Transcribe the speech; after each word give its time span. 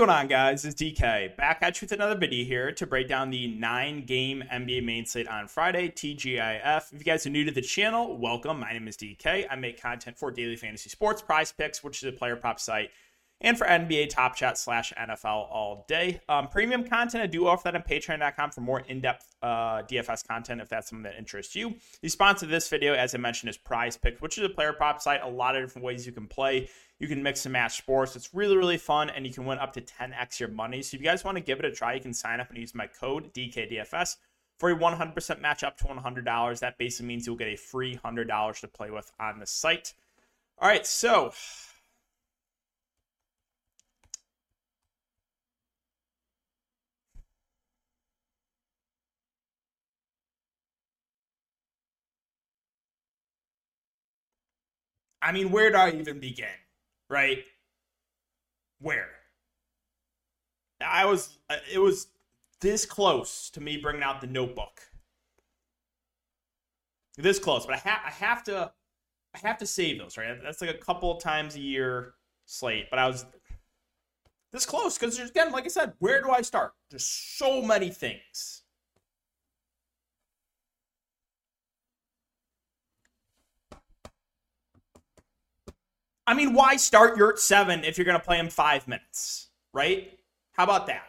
Going 0.00 0.08
on, 0.08 0.28
guys? 0.28 0.64
It's 0.64 0.80
DK 0.80 1.36
back 1.36 1.58
at 1.60 1.78
you 1.78 1.84
with 1.84 1.92
another 1.92 2.18
video 2.18 2.46
here 2.46 2.72
to 2.72 2.86
break 2.86 3.06
down 3.06 3.28
the 3.28 3.48
nine 3.48 4.06
game 4.06 4.42
NBA 4.50 4.82
main 4.82 5.04
slate 5.04 5.28
on 5.28 5.46
Friday, 5.46 5.90
TGIF. 5.90 6.94
If 6.94 6.98
you 6.98 7.04
guys 7.04 7.26
are 7.26 7.28
new 7.28 7.44
to 7.44 7.50
the 7.50 7.60
channel, 7.60 8.16
welcome. 8.16 8.60
My 8.60 8.72
name 8.72 8.88
is 8.88 8.96
DK. 8.96 9.46
I 9.50 9.56
make 9.56 9.78
content 9.78 10.16
for 10.16 10.30
Daily 10.30 10.56
Fantasy 10.56 10.88
Sports 10.88 11.20
Prize 11.20 11.52
Picks, 11.52 11.84
which 11.84 12.02
is 12.02 12.08
a 12.08 12.12
player 12.12 12.34
prop 12.34 12.58
site, 12.58 12.88
and 13.42 13.58
for 13.58 13.66
NBA 13.66 14.08
Top 14.08 14.38
Shot 14.38 14.56
slash 14.56 14.90
NFL 14.98 15.26
all 15.26 15.84
day. 15.86 16.22
Um, 16.30 16.48
premium 16.48 16.84
content, 16.84 17.22
I 17.22 17.26
do 17.26 17.46
offer 17.46 17.64
that 17.64 17.76
on 17.76 17.82
patreon.com 17.82 18.52
for 18.52 18.62
more 18.62 18.80
in 18.80 19.02
depth 19.02 19.26
uh, 19.42 19.82
DFS 19.82 20.26
content 20.26 20.62
if 20.62 20.70
that's 20.70 20.88
something 20.88 21.02
that 21.02 21.18
interests 21.18 21.54
you. 21.54 21.74
The 22.00 22.08
sponsor 22.08 22.46
of 22.46 22.50
this 22.50 22.70
video, 22.70 22.94
as 22.94 23.14
I 23.14 23.18
mentioned, 23.18 23.50
is 23.50 23.58
Prize 23.58 23.98
Picks, 23.98 24.22
which 24.22 24.38
is 24.38 24.44
a 24.44 24.48
player 24.48 24.72
prop 24.72 25.02
site. 25.02 25.20
A 25.22 25.28
lot 25.28 25.56
of 25.56 25.62
different 25.62 25.84
ways 25.84 26.06
you 26.06 26.12
can 26.12 26.26
play. 26.26 26.70
You 27.00 27.08
can 27.08 27.22
mix 27.22 27.46
and 27.46 27.52
match 27.54 27.78
sports. 27.78 28.14
It's 28.14 28.34
really, 28.34 28.58
really 28.58 28.76
fun, 28.76 29.08
and 29.08 29.26
you 29.26 29.32
can 29.32 29.46
win 29.46 29.58
up 29.58 29.72
to 29.72 29.80
10x 29.80 30.38
your 30.38 30.50
money. 30.50 30.82
So 30.82 30.94
if 30.94 31.00
you 31.00 31.06
guys 31.06 31.24
want 31.24 31.38
to 31.38 31.42
give 31.42 31.58
it 31.58 31.64
a 31.64 31.72
try, 31.72 31.94
you 31.94 32.00
can 32.00 32.12
sign 32.12 32.40
up 32.40 32.50
and 32.50 32.58
use 32.58 32.74
my 32.74 32.86
code 32.86 33.32
DKDFS 33.32 34.18
for 34.58 34.70
a 34.70 34.76
100% 34.76 35.40
match 35.40 35.64
up 35.64 35.78
to 35.78 35.84
$100. 35.84 36.60
That 36.60 36.76
basically 36.76 37.06
means 37.06 37.26
you'll 37.26 37.36
get 37.36 37.48
a 37.48 37.56
free 37.56 37.96
$100 37.96 38.60
to 38.60 38.68
play 38.68 38.90
with 38.90 39.10
on 39.18 39.40
the 39.40 39.46
site. 39.46 39.94
All 40.58 40.68
right, 40.68 40.86
so 40.86 41.32
I 55.22 55.32
mean, 55.32 55.50
where 55.50 55.70
do 55.70 55.76
I 55.76 55.90
even 55.92 56.20
begin? 56.20 56.48
Right? 57.10 57.44
Where? 58.80 59.08
I 60.80 61.04
was, 61.04 61.38
uh, 61.50 61.56
it 61.70 61.78
was 61.78 62.06
this 62.60 62.86
close 62.86 63.50
to 63.50 63.60
me 63.60 63.76
bringing 63.76 64.02
out 64.02 64.22
the 64.22 64.26
notebook. 64.26 64.80
This 67.18 67.38
close, 67.38 67.66
but 67.66 67.74
I, 67.74 67.78
ha- 67.78 68.02
I 68.06 68.10
have 68.10 68.42
to, 68.44 68.72
I 69.34 69.38
have 69.46 69.58
to 69.58 69.66
save 69.66 69.98
those, 69.98 70.16
right? 70.16 70.38
That's 70.42 70.62
like 70.62 70.70
a 70.70 70.78
couple 70.78 71.14
of 71.14 71.22
times 71.22 71.56
a 71.56 71.60
year 71.60 72.14
slate, 72.46 72.86
but 72.88 72.98
I 72.98 73.06
was 73.06 73.26
this 74.52 74.64
close 74.64 74.96
because 74.96 75.18
again, 75.18 75.52
like 75.52 75.64
I 75.64 75.68
said, 75.68 75.92
where 75.98 76.22
do 76.22 76.30
I 76.30 76.42
start? 76.42 76.72
There's 76.90 77.04
so 77.04 77.60
many 77.60 77.90
things. 77.90 78.59
I 86.30 86.34
mean, 86.34 86.54
why 86.54 86.76
start 86.76 87.18
Yurtseven 87.18 87.82
if 87.82 87.98
you're 87.98 88.04
going 88.04 88.16
to 88.16 88.24
play 88.24 88.38
him 88.38 88.48
five 88.48 88.86
minutes, 88.86 89.48
right? 89.74 90.16
How 90.52 90.62
about 90.62 90.86
that? 90.86 91.02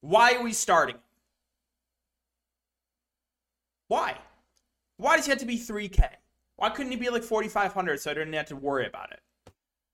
Why 0.00 0.34
are 0.34 0.42
we 0.42 0.52
starting? 0.52 0.96
Why? 3.86 4.18
Why 4.96 5.14
does 5.14 5.26
he 5.26 5.30
have 5.30 5.38
to 5.38 5.46
be 5.46 5.56
3K? 5.56 6.08
Why 6.56 6.70
couldn't 6.70 6.90
he 6.90 6.98
be 6.98 7.10
like 7.10 7.22
4,500 7.22 8.00
so 8.00 8.10
I 8.10 8.14
didn't 8.14 8.32
have 8.32 8.46
to 8.46 8.56
worry 8.56 8.88
about 8.88 9.12
it? 9.12 9.20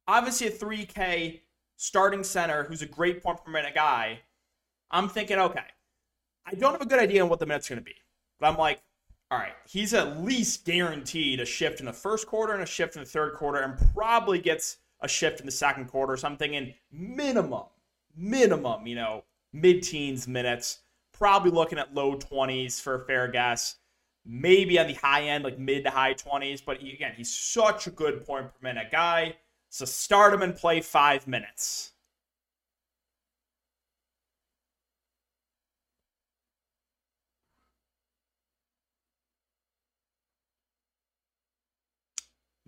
Obviously, 0.09 0.47
a 0.47 0.51
3K 0.51 1.41
starting 1.77 2.25
center 2.25 2.65
who's 2.65 2.81
a 2.81 2.87
great 2.87 3.23
point 3.23 3.45
per 3.45 3.51
minute 3.51 3.75
guy. 3.75 4.21
I'm 4.91 5.11
thinking, 5.11 5.39
okay, 5.39 5.67
I 6.47 6.55
don't 6.55 6.73
have 6.73 6.81
a 6.81 6.87
good 6.87 6.99
idea 6.99 7.23
on 7.23 7.29
what 7.29 7.41
the 7.41 7.47
minutes 7.47 7.69
going 7.69 7.79
to 7.79 7.85
be. 7.85 7.97
But 8.39 8.49
I'm 8.49 8.57
like, 8.57 8.81
all 9.31 9.39
right, 9.39 9.55
he's 9.65 9.95
at 9.95 10.23
least 10.23 10.65
guaranteed 10.65 11.39
a 11.39 11.45
shift 11.45 11.79
in 11.79 11.87
the 11.87 11.93
first 11.93 12.27
quarter 12.27 12.53
and 12.53 12.63
a 12.63 12.67
shift 12.67 12.97
in 12.97 13.03
the 13.03 13.09
third 13.09 13.35
quarter, 13.35 13.61
and 13.61 13.79
probably 13.95 14.41
gets 14.41 14.79
a 15.03 15.09
shift 15.09 15.41
in 15.41 15.47
the 15.47 15.53
second 15.53 15.87
quarter. 15.87 16.17
So 16.17 16.27
I'm 16.27 16.37
thinking 16.37 16.75
minimum, 16.91 17.65
minimum, 18.17 18.87
you 18.87 18.97
know, 18.97 19.25
mid 19.53 19.83
teens 19.85 20.27
minutes, 20.27 20.81
probably 21.13 21.53
looking 21.53 21.79
at 21.79 21.95
low 21.95 22.17
20s 22.17 22.81
for 22.81 22.97
a 22.97 23.07
fair 23.07 23.29
guess. 23.29 23.77
Maybe 24.27 24.79
on 24.79 24.89
the 24.89 24.95
high 24.95 25.23
end, 25.23 25.45
like 25.45 25.59
mid 25.59 25.85
to 25.85 25.91
high 25.91 26.15
20s. 26.15 26.63
But 26.65 26.81
again, 26.83 27.13
he's 27.17 27.35
such 27.35 27.87
a 27.87 27.91
good 27.91 28.27
point 28.27 28.47
per 28.47 28.53
minute 28.61 28.91
guy. 28.91 29.37
So 29.71 29.85
start 29.85 30.35
him 30.35 30.43
and 30.43 30.57
play 30.57 30.81
five 30.81 31.27
minutes. 31.29 31.90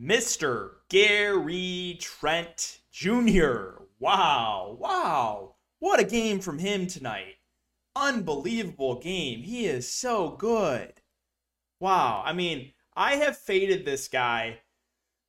Mr. 0.02 0.70
Gary 0.88 1.96
Trent 2.00 2.80
Jr. 2.90 3.82
Wow, 4.00 4.76
wow. 4.80 5.54
What 5.78 6.00
a 6.00 6.04
game 6.04 6.40
from 6.40 6.58
him 6.58 6.88
tonight. 6.88 7.36
Unbelievable 7.94 8.98
game. 8.98 9.42
He 9.42 9.66
is 9.66 9.88
so 9.88 10.30
good. 10.30 10.94
Wow. 11.78 12.22
I 12.24 12.32
mean, 12.32 12.72
I 12.96 13.16
have 13.16 13.36
faded 13.36 13.84
this 13.84 14.08
guy 14.08 14.58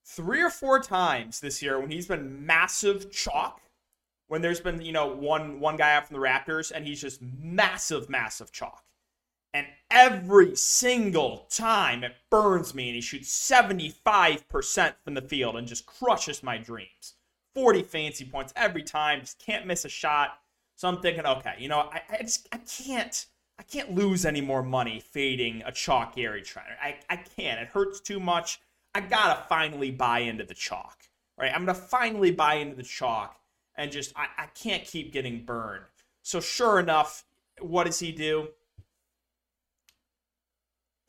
three 0.05 0.41
or 0.41 0.49
four 0.49 0.79
times 0.79 1.39
this 1.39 1.61
year 1.61 1.79
when 1.79 1.91
he's 1.91 2.07
been 2.07 2.43
massive 2.43 3.11
chalk. 3.11 3.61
When 4.27 4.41
there's 4.41 4.61
been, 4.61 4.81
you 4.81 4.91
know, 4.91 5.07
one 5.07 5.59
one 5.59 5.75
guy 5.75 5.93
out 5.93 6.07
from 6.07 6.15
the 6.15 6.25
Raptors 6.25 6.71
and 6.73 6.87
he's 6.87 7.01
just 7.01 7.21
massive, 7.21 8.09
massive 8.09 8.51
chalk. 8.51 8.83
And 9.53 9.67
every 9.91 10.55
single 10.55 11.47
time 11.49 12.03
it 12.03 12.15
burns 12.29 12.73
me, 12.73 12.87
and 12.87 12.95
he 12.95 13.01
shoots 13.01 13.29
75% 13.51 14.93
from 15.03 15.13
the 15.13 15.21
field 15.21 15.55
and 15.55 15.67
just 15.67 15.85
crushes 15.85 16.41
my 16.41 16.57
dreams. 16.57 17.13
40 17.53 17.83
fancy 17.83 18.25
points 18.25 18.51
every 18.55 18.83
time, 18.83 19.21
just 19.21 19.39
can't 19.39 19.67
miss 19.67 19.85
a 19.85 19.89
shot. 19.89 20.39
So 20.75 20.87
I'm 20.87 20.99
thinking, 21.01 21.25
okay, 21.25 21.53
you 21.59 21.69
know, 21.69 21.89
I, 21.91 22.01
I 22.09 22.17
just 22.23 22.47
I 22.51 22.57
can't 22.57 23.27
I 23.59 23.63
can't 23.63 23.93
lose 23.93 24.25
any 24.25 24.41
more 24.41 24.63
money 24.63 24.99
fading 24.99 25.61
a 25.65 25.71
chalk 25.71 26.15
Gary 26.15 26.41
Trent. 26.41 26.67
I, 26.81 26.97
I 27.09 27.17
can't. 27.17 27.61
It 27.61 27.67
hurts 27.67 27.99
too 27.99 28.19
much. 28.19 28.59
I 28.95 29.01
gotta 29.01 29.43
finally 29.47 29.91
buy 29.91 30.19
into 30.19 30.43
the 30.43 30.55
chalk. 30.55 31.03
Right? 31.37 31.51
I'm 31.53 31.65
gonna 31.65 31.75
finally 31.75 32.31
buy 32.31 32.55
into 32.55 32.75
the 32.75 32.83
chalk 32.83 33.39
and 33.75 33.91
just 33.91 34.13
I, 34.15 34.27
I 34.37 34.45
can't 34.47 34.83
keep 34.83 35.13
getting 35.13 35.45
burned. 35.45 35.85
So 36.23 36.39
sure 36.39 36.79
enough, 36.79 37.25
what 37.59 37.83
does 37.85 37.99
he 37.99 38.11
do? 38.11 38.49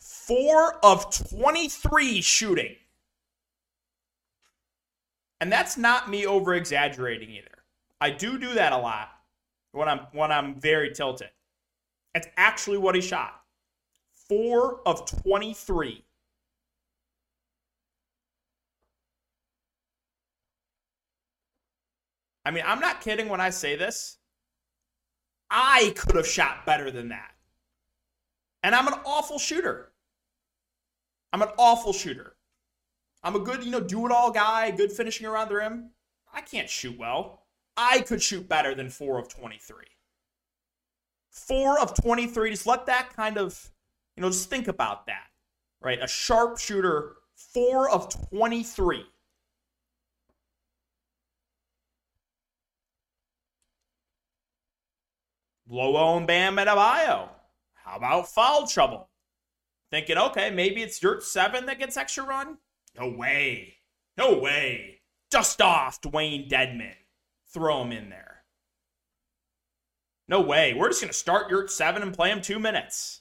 Four 0.04 0.84
of 0.84 1.10
23 1.30 2.20
shooting. 2.20 2.76
And 5.40 5.50
that's 5.50 5.78
not 5.78 6.10
me 6.10 6.26
over 6.26 6.54
exaggerating 6.54 7.30
either. 7.30 7.48
I 8.02 8.10
do 8.10 8.38
do 8.38 8.52
that 8.54 8.72
a 8.72 8.76
lot 8.76 9.08
when 9.72 9.88
I'm 9.88 10.00
when 10.12 10.30
I'm 10.30 10.60
very 10.60 10.92
tilted. 10.92 11.30
It's 12.14 12.28
actually 12.36 12.78
what 12.78 12.94
he 12.94 13.00
shot. 13.00 13.40
4 14.28 14.80
of 14.86 15.04
23. 15.22 16.04
I 22.46 22.50
mean, 22.50 22.62
I'm 22.66 22.80
not 22.80 23.00
kidding 23.00 23.28
when 23.28 23.40
I 23.40 23.50
say 23.50 23.74
this. 23.74 24.18
I 25.50 25.92
could 25.96 26.16
have 26.16 26.26
shot 26.26 26.64
better 26.64 26.90
than 26.90 27.08
that. 27.08 27.32
And 28.62 28.74
I'm 28.74 28.86
an 28.86 29.00
awful 29.04 29.38
shooter. 29.38 29.93
I'm 31.34 31.42
an 31.42 31.48
awful 31.58 31.92
shooter. 31.92 32.36
I'm 33.24 33.34
a 33.34 33.40
good, 33.40 33.64
you 33.64 33.72
know, 33.72 33.80
do 33.80 34.06
it 34.06 34.12
all 34.12 34.30
guy, 34.30 34.70
good 34.70 34.92
finishing 34.92 35.26
around 35.26 35.48
the 35.48 35.56
rim. 35.56 35.90
I 36.32 36.40
can't 36.40 36.70
shoot 36.70 36.96
well. 36.96 37.42
I 37.76 38.02
could 38.02 38.22
shoot 38.22 38.48
better 38.48 38.72
than 38.72 38.88
4 38.88 39.18
of 39.18 39.28
23. 39.28 39.84
4 41.32 41.80
of 41.80 41.92
23, 42.00 42.50
just 42.50 42.68
let 42.68 42.86
that 42.86 43.16
kind 43.16 43.36
of, 43.36 43.72
you 44.16 44.22
know, 44.22 44.28
just 44.28 44.48
think 44.48 44.68
about 44.68 45.06
that. 45.06 45.26
Right? 45.82 45.98
A 46.00 46.06
sharp 46.06 46.56
shooter, 46.56 47.16
4 47.34 47.90
of 47.90 48.08
23. 48.28 49.04
Low 55.68 56.16
and 56.16 56.28
Bam. 56.28 56.58
How 56.58 57.28
about 57.96 58.28
foul 58.28 58.68
trouble? 58.68 59.08
Thinking, 59.90 60.18
okay, 60.18 60.50
maybe 60.50 60.82
it's 60.82 61.00
Yurtseven 61.00 61.66
that 61.66 61.78
gets 61.78 61.96
extra 61.96 62.24
run. 62.24 62.58
No 62.98 63.08
way. 63.08 63.76
No 64.16 64.38
way. 64.38 65.00
Just 65.30 65.60
off 65.60 66.00
Dewayne 66.00 66.48
Dedmon. 66.48 66.94
Throw 67.52 67.82
him 67.82 67.92
in 67.92 68.10
there. 68.10 68.44
No 70.28 70.40
way. 70.40 70.74
We're 70.74 70.88
just 70.88 71.00
going 71.00 71.12
to 71.12 71.18
start 71.18 71.50
Yurtseven 71.50 72.02
and 72.02 72.14
play 72.14 72.30
him 72.30 72.40
two 72.40 72.58
minutes. 72.58 73.20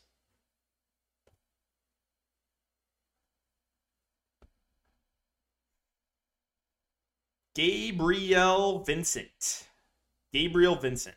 Gabriel 7.56 8.84
Vincent. 8.84 9.68
Gabriel 10.32 10.76
Vincent. 10.76 11.16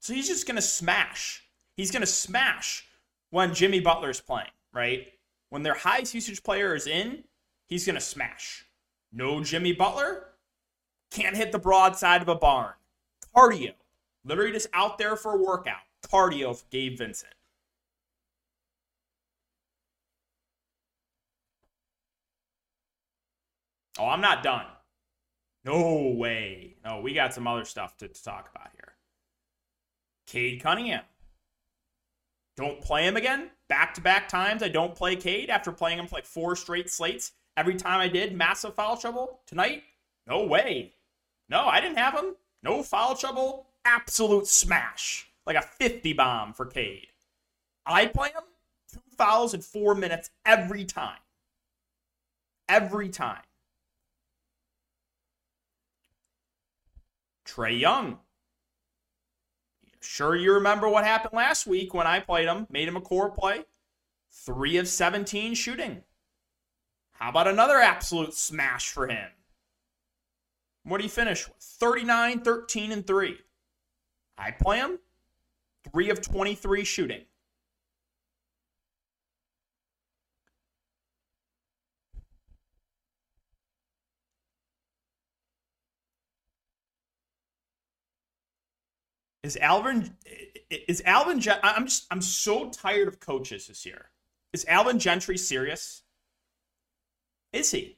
So 0.00 0.14
he's 0.14 0.28
just 0.28 0.46
going 0.46 0.56
to 0.56 0.62
smash 0.62 1.44
he's 1.78 1.90
going 1.90 2.02
to 2.02 2.06
smash 2.06 2.84
when 3.30 3.54
Jimmy 3.54 3.80
Butler's 3.80 4.20
playing, 4.20 4.50
right? 4.74 5.06
When 5.48 5.62
their 5.62 5.74
highest 5.74 6.12
usage 6.12 6.42
player 6.42 6.74
is 6.74 6.86
in, 6.86 7.24
he's 7.66 7.86
going 7.86 7.94
to 7.94 8.02
smash. 8.02 8.66
No 9.10 9.42
Jimmy 9.42 9.72
Butler, 9.72 10.26
Can't 11.10 11.34
hit 11.36 11.52
the 11.52 11.58
broadside 11.58 12.20
of 12.20 12.28
a 12.28 12.34
barn. 12.34 12.74
Cardio. 13.34 13.72
Literally 14.24 14.52
just 14.52 14.66
out 14.74 14.98
there 14.98 15.16
for 15.16 15.32
a 15.32 15.42
workout. 15.42 15.80
Cardio 16.02 16.54
for 16.54 16.66
Gabe 16.70 16.98
Vincent. 16.98 17.32
Oh, 23.98 24.06
I'm 24.06 24.20
not 24.20 24.42
done. 24.42 24.66
No 25.64 26.14
way. 26.16 26.76
No, 26.84 27.00
we 27.00 27.14
got 27.14 27.32
some 27.32 27.46
other 27.46 27.64
stuff 27.64 27.96
to, 27.98 28.08
to 28.08 28.22
talk 28.22 28.50
about 28.54 28.68
here. 28.74 28.94
Cade 30.26 30.62
Cunningham. 30.62 31.04
Don't 32.58 32.80
play 32.80 33.06
him 33.06 33.16
again. 33.16 33.50
Back 33.68 33.94
to 33.94 34.00
back 34.00 34.28
times 34.28 34.64
I 34.64 34.68
don't 34.68 34.92
play 34.92 35.14
Cade 35.14 35.48
after 35.48 35.70
playing 35.70 36.00
him 36.00 36.08
for 36.08 36.16
like 36.16 36.26
four 36.26 36.56
straight 36.56 36.90
slates. 36.90 37.30
Every 37.56 37.76
time 37.76 38.00
I 38.00 38.08
did, 38.08 38.36
massive 38.36 38.74
foul 38.74 38.96
trouble. 38.96 39.38
Tonight, 39.46 39.84
no 40.26 40.44
way. 40.44 40.94
No, 41.48 41.66
I 41.66 41.80
didn't 41.80 41.98
have 41.98 42.14
him. 42.14 42.34
No 42.64 42.82
foul 42.82 43.14
trouble. 43.14 43.68
Absolute 43.84 44.48
smash. 44.48 45.28
Like 45.46 45.54
a 45.54 45.62
50 45.62 46.14
bomb 46.14 46.52
for 46.52 46.66
Cade. 46.66 47.06
I 47.86 48.06
play 48.06 48.30
him 48.30 48.42
two 48.92 48.98
fouls 49.16 49.54
in 49.54 49.60
four 49.60 49.94
minutes 49.94 50.28
every 50.44 50.84
time. 50.84 51.20
Every 52.68 53.08
time. 53.08 53.42
Trae 57.46 57.78
Young. 57.78 58.18
Sure, 60.00 60.36
you 60.36 60.52
remember 60.52 60.88
what 60.88 61.04
happened 61.04 61.34
last 61.34 61.66
week 61.66 61.92
when 61.92 62.06
I 62.06 62.20
played 62.20 62.46
him, 62.46 62.66
made 62.70 62.88
him 62.88 62.96
a 62.96 63.00
core 63.00 63.30
play. 63.30 63.64
Three 64.30 64.76
of 64.76 64.88
17 64.88 65.54
shooting. 65.54 66.02
How 67.12 67.30
about 67.30 67.48
another 67.48 67.78
absolute 67.78 68.34
smash 68.34 68.90
for 68.90 69.08
him? 69.08 69.28
What 70.84 70.98
do 70.98 71.04
you 71.04 71.10
finish 71.10 71.46
with? 71.48 71.56
39, 71.58 72.40
13, 72.40 72.92
and 72.92 73.06
3. 73.06 73.38
I 74.38 74.52
play 74.52 74.78
him. 74.78 74.98
3 75.92 76.10
of 76.10 76.20
23 76.20 76.84
shooting. 76.84 77.22
Is 89.48 89.56
Alvin 89.56 90.14
is 90.68 91.00
Alvin 91.06 91.42
I'm 91.62 91.86
just 91.86 92.06
I'm 92.10 92.20
so 92.20 92.68
tired 92.68 93.08
of 93.08 93.18
coaches 93.18 93.66
this 93.66 93.86
year. 93.86 94.10
Is 94.52 94.66
Alvin 94.68 94.98
Gentry 94.98 95.38
serious? 95.38 96.02
Is 97.54 97.70
he? 97.70 97.96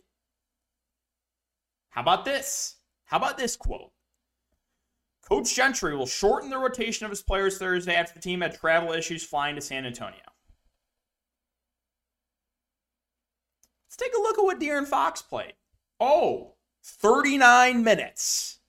How 1.88 2.02
about 2.02 2.24
this? 2.24 2.76
How 3.06 3.16
about 3.16 3.36
this 3.36 3.56
quote? 3.56 3.90
Coach 5.28 5.52
Gentry 5.52 5.96
will 5.96 6.06
shorten 6.06 6.50
the 6.50 6.58
rotation 6.58 7.04
of 7.04 7.10
his 7.10 7.20
players 7.20 7.58
Thursday 7.58 7.96
after 7.96 8.14
the 8.14 8.20
team 8.20 8.42
had 8.42 8.54
travel 8.54 8.92
issues 8.92 9.24
flying 9.24 9.56
to 9.56 9.60
San 9.60 9.84
Antonio. 9.84 10.20
Let's 13.88 13.96
take 13.96 14.14
a 14.16 14.20
look 14.20 14.38
at 14.38 14.44
what 14.44 14.60
De'Aaron 14.60 14.86
Fox 14.86 15.20
played. 15.20 15.54
Oh, 15.98 16.54
39 16.84 17.82
minutes. 17.82 18.59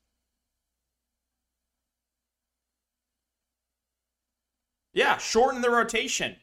Yeah, 4.93 5.17
shorten 5.17 5.61
the 5.61 5.69
rotation 5.69 6.35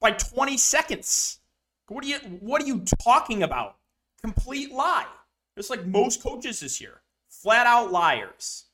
by 0.00 0.12
20 0.12 0.58
seconds. 0.58 1.40
What 1.88 2.04
are 2.04 2.08
you 2.08 2.18
what 2.40 2.62
are 2.62 2.66
you 2.66 2.84
talking 3.02 3.42
about? 3.42 3.76
Complete 4.20 4.72
lie. 4.72 5.06
Just 5.56 5.70
like 5.70 5.86
most 5.86 6.22
coaches 6.22 6.60
this 6.60 6.80
year. 6.80 7.00
Flat 7.28 7.66
out 7.66 7.92
liars. 7.92 8.64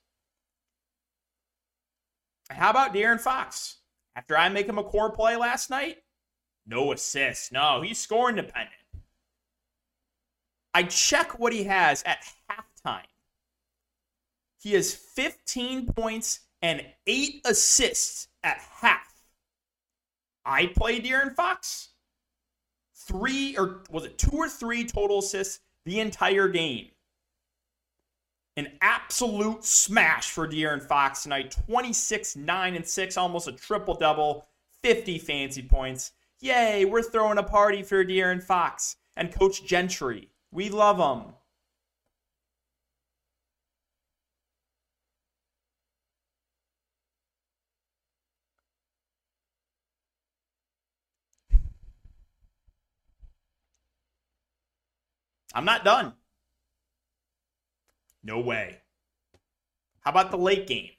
How 2.51 2.71
about 2.71 2.93
De'Aaron 2.95 3.21
Fox? 3.21 3.77
After 4.17 4.37
I 4.37 4.49
make 4.49 4.67
him 4.67 4.79
a 4.79 4.83
core 4.83 5.11
play 5.11 5.37
last 5.37 5.71
night, 5.71 6.03
no 6.67 6.93
assists. 6.93 7.53
No, 7.53 7.81
he's 7.81 7.99
scoring 7.99 8.37
dependent. 8.37 8.73
I 10.75 10.85
check 10.85 11.39
what 11.39 11.53
he 11.53 11.65
has 11.65 12.03
at 12.05 12.25
halftime. 12.51 13.07
He 14.61 14.73
has 14.73 14.95
15 14.95 15.87
points 15.87 16.41
and 16.63 16.85
8 17.07 17.43
assists 17.45 18.29
at 18.43 18.59
half. 18.81 19.23
I 20.45 20.67
play 20.67 21.01
De'Aaron 21.01 21.35
Fox. 21.35 21.91
Three 22.95 23.57
or 23.57 23.83
was 23.91 24.05
it 24.05 24.19
two 24.19 24.37
or 24.37 24.49
three 24.49 24.85
total 24.85 25.19
assists 25.19 25.61
the 25.85 26.01
entire 26.01 26.49
game. 26.49 26.89
An 28.57 28.69
absolute 28.81 29.65
smash 29.65 30.31
for 30.31 30.47
De'Aaron 30.47 30.83
Fox 30.83 31.23
tonight. 31.23 31.57
26, 31.67 32.37
9, 32.37 32.77
and 32.77 32.87
6, 32.87 33.17
almost 33.17 33.49
a 33.49 33.53
triple 33.53 33.95
double, 33.95 34.47
50 34.83 35.19
fancy 35.19 35.63
points. 35.63 36.13
Yay, 36.41 36.85
we're 36.85 37.03
throwing 37.03 37.39
a 37.39 37.43
party 37.43 37.83
for 37.83 38.05
De'Aaron 38.05 38.43
Fox 38.43 38.97
and 39.17 39.33
Coach 39.33 39.65
Gentry. 39.65 40.29
We 40.51 40.69
love 40.69 40.99
him. 40.99 41.33
I'm 55.55 55.65
not 55.65 55.85
done. 55.85 56.15
No 58.23 58.41
way. 58.41 58.79
How 60.01 60.11
about 60.11 60.31
the 60.31 60.39
late 60.39 60.67
game? 60.67 60.91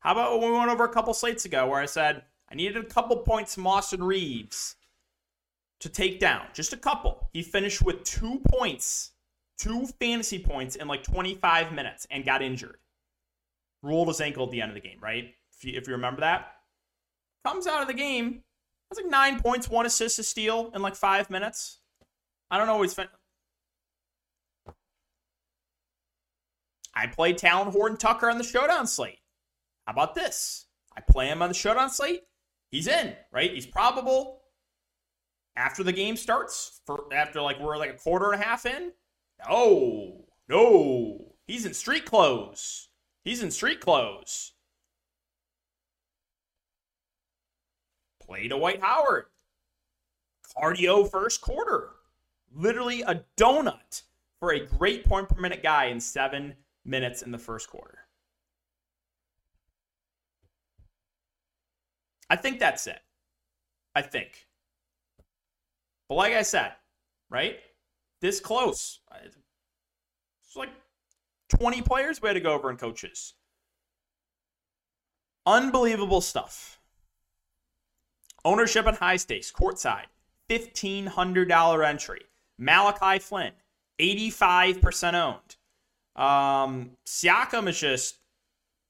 How 0.00 0.12
about 0.12 0.40
when 0.40 0.52
we 0.52 0.58
went 0.58 0.70
over 0.70 0.84
a 0.84 0.92
couple 0.92 1.14
slates 1.14 1.44
ago 1.44 1.66
where 1.66 1.80
I 1.80 1.86
said 1.86 2.22
I 2.50 2.54
needed 2.54 2.76
a 2.76 2.84
couple 2.84 3.16
points 3.18 3.54
from 3.54 3.66
Austin 3.66 4.02
Reaves 4.02 4.76
to 5.80 5.88
take 5.88 6.20
down? 6.20 6.46
Just 6.52 6.72
a 6.72 6.76
couple. 6.76 7.28
He 7.32 7.42
finished 7.42 7.82
with 7.82 8.04
two 8.04 8.40
points, 8.48 9.12
two 9.56 9.86
fantasy 9.98 10.38
points 10.38 10.76
in 10.76 10.88
like 10.88 11.02
25 11.02 11.72
minutes 11.72 12.06
and 12.10 12.24
got 12.24 12.42
injured. 12.42 12.76
Rolled 13.82 14.08
his 14.08 14.20
ankle 14.20 14.44
at 14.44 14.50
the 14.50 14.60
end 14.60 14.70
of 14.70 14.74
the 14.74 14.86
game, 14.86 14.98
right? 15.00 15.34
If 15.56 15.64
you, 15.64 15.78
if 15.78 15.86
you 15.86 15.94
remember 15.94 16.20
that. 16.20 16.52
Comes 17.44 17.66
out 17.66 17.82
of 17.82 17.88
the 17.88 17.94
game. 17.94 18.42
That's 18.90 19.00
like 19.02 19.10
nine 19.10 19.40
points, 19.40 19.68
one 19.68 19.86
assist, 19.86 20.18
a 20.18 20.22
steal 20.22 20.70
in 20.74 20.82
like 20.82 20.94
five 20.94 21.30
minutes. 21.30 21.78
I 22.50 22.58
don't 22.58 22.66
know. 22.66 22.80
He's 22.82 22.94
I 26.94 27.06
play 27.06 27.34
Talen 27.34 27.72
Horton 27.72 27.96
Tucker 27.96 28.30
on 28.30 28.38
the 28.38 28.44
showdown 28.44 28.86
slate. 28.86 29.18
How 29.86 29.92
about 29.92 30.14
this? 30.14 30.66
I 30.96 31.00
play 31.00 31.28
him 31.28 31.42
on 31.42 31.48
the 31.48 31.54
showdown 31.54 31.90
slate. 31.90 32.22
He's 32.70 32.86
in, 32.86 33.14
right? 33.32 33.52
He's 33.52 33.66
probable 33.66 34.42
after 35.56 35.82
the 35.82 35.92
game 35.92 36.16
starts, 36.16 36.80
for 36.86 37.04
after 37.12 37.40
like 37.40 37.60
we're 37.60 37.76
like 37.76 37.90
a 37.90 37.98
quarter 37.98 38.32
and 38.32 38.42
a 38.42 38.44
half 38.44 38.66
in. 38.66 38.92
No, 39.48 40.24
no. 40.48 41.34
He's 41.46 41.66
in 41.66 41.74
street 41.74 42.04
clothes. 42.04 42.88
He's 43.24 43.42
in 43.42 43.50
street 43.50 43.80
clothes. 43.80 44.52
Play 48.20 48.48
Dwight 48.48 48.82
Howard. 48.82 49.26
Cardio 50.56 51.10
first 51.10 51.40
quarter. 51.40 51.90
Literally 52.54 53.02
a 53.02 53.24
donut 53.36 54.02
for 54.38 54.52
a 54.52 54.64
great 54.64 55.04
point 55.04 55.28
per 55.28 55.40
minute 55.40 55.62
guy 55.62 55.86
in 55.86 56.00
seven 56.00 56.54
minutes 56.84 57.22
in 57.22 57.32
the 57.32 57.38
first 57.38 57.68
quarter. 57.68 57.98
I 62.30 62.36
think 62.36 62.58
that's 62.58 62.86
it. 62.86 63.00
I 63.94 64.02
think. 64.02 64.46
But 66.08 66.16
like 66.16 66.32
I 66.32 66.42
said, 66.42 66.72
right? 67.30 67.58
This 68.20 68.40
close. 68.40 69.00
It's 69.24 70.56
like 70.56 70.70
20 71.50 71.82
players 71.82 72.20
we 72.20 72.28
had 72.28 72.34
to 72.34 72.40
go 72.40 72.52
over 72.52 72.70
and 72.70 72.78
coaches. 72.78 73.34
Unbelievable 75.46 76.20
stuff. 76.20 76.80
Ownership 78.44 78.86
and 78.86 78.96
high 78.96 79.16
stakes, 79.16 79.52
courtside, 79.52 80.06
$1,500 80.50 81.86
entry. 81.86 82.22
Malachi 82.58 83.18
Flynn, 83.18 83.52
85% 84.00 85.14
owned. 85.14 85.56
Um, 86.16 86.92
Siakam 87.06 87.68
is 87.68 87.78
just 87.78 88.16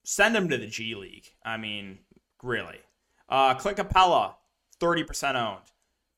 send 0.04 0.36
him 0.36 0.48
to 0.48 0.58
the 0.58 0.66
G 0.66 0.94
League. 0.94 1.34
I 1.44 1.56
mean, 1.56 1.98
really. 2.42 2.80
Uh, 3.28 3.54
Clint 3.54 3.78
Capela, 3.78 4.34
30% 4.80 5.34
owned. 5.34 5.64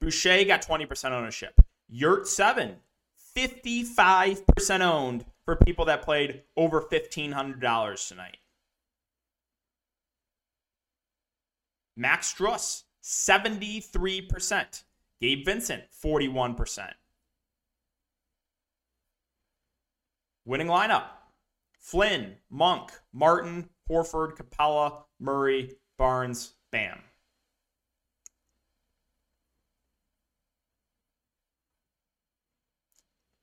Boucher 0.00 0.44
got 0.44 0.66
20% 0.66 1.12
ownership. 1.12 1.60
Yurtseven, 1.92 2.75
55% 3.36 4.80
owned 4.80 5.25
for 5.44 5.56
people 5.56 5.84
that 5.84 6.02
played 6.02 6.42
over 6.56 6.80
$1,500 6.80 8.08
tonight. 8.08 8.38
Max 11.96 12.34
Strus, 12.34 12.82
73%. 13.02 14.82
Gabe 15.20 15.44
Vincent, 15.46 15.84
41%. 16.04 16.90
Winning 20.46 20.68
lineup 20.68 21.02
Flynn, 21.80 22.36
Monk, 22.48 22.92
Martin, 23.12 23.68
Horford, 23.90 24.36
Capela, 24.36 25.02
Murray, 25.20 25.72
Barnes, 25.98 26.54
Bam. 26.72 27.00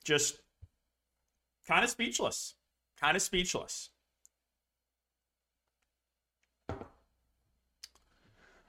Just 0.04 0.40
kind 1.68 1.84
of 1.84 1.90
speechless. 1.90 2.56
Kind 3.00 3.16
of 3.16 3.22
speechless. 3.22 3.90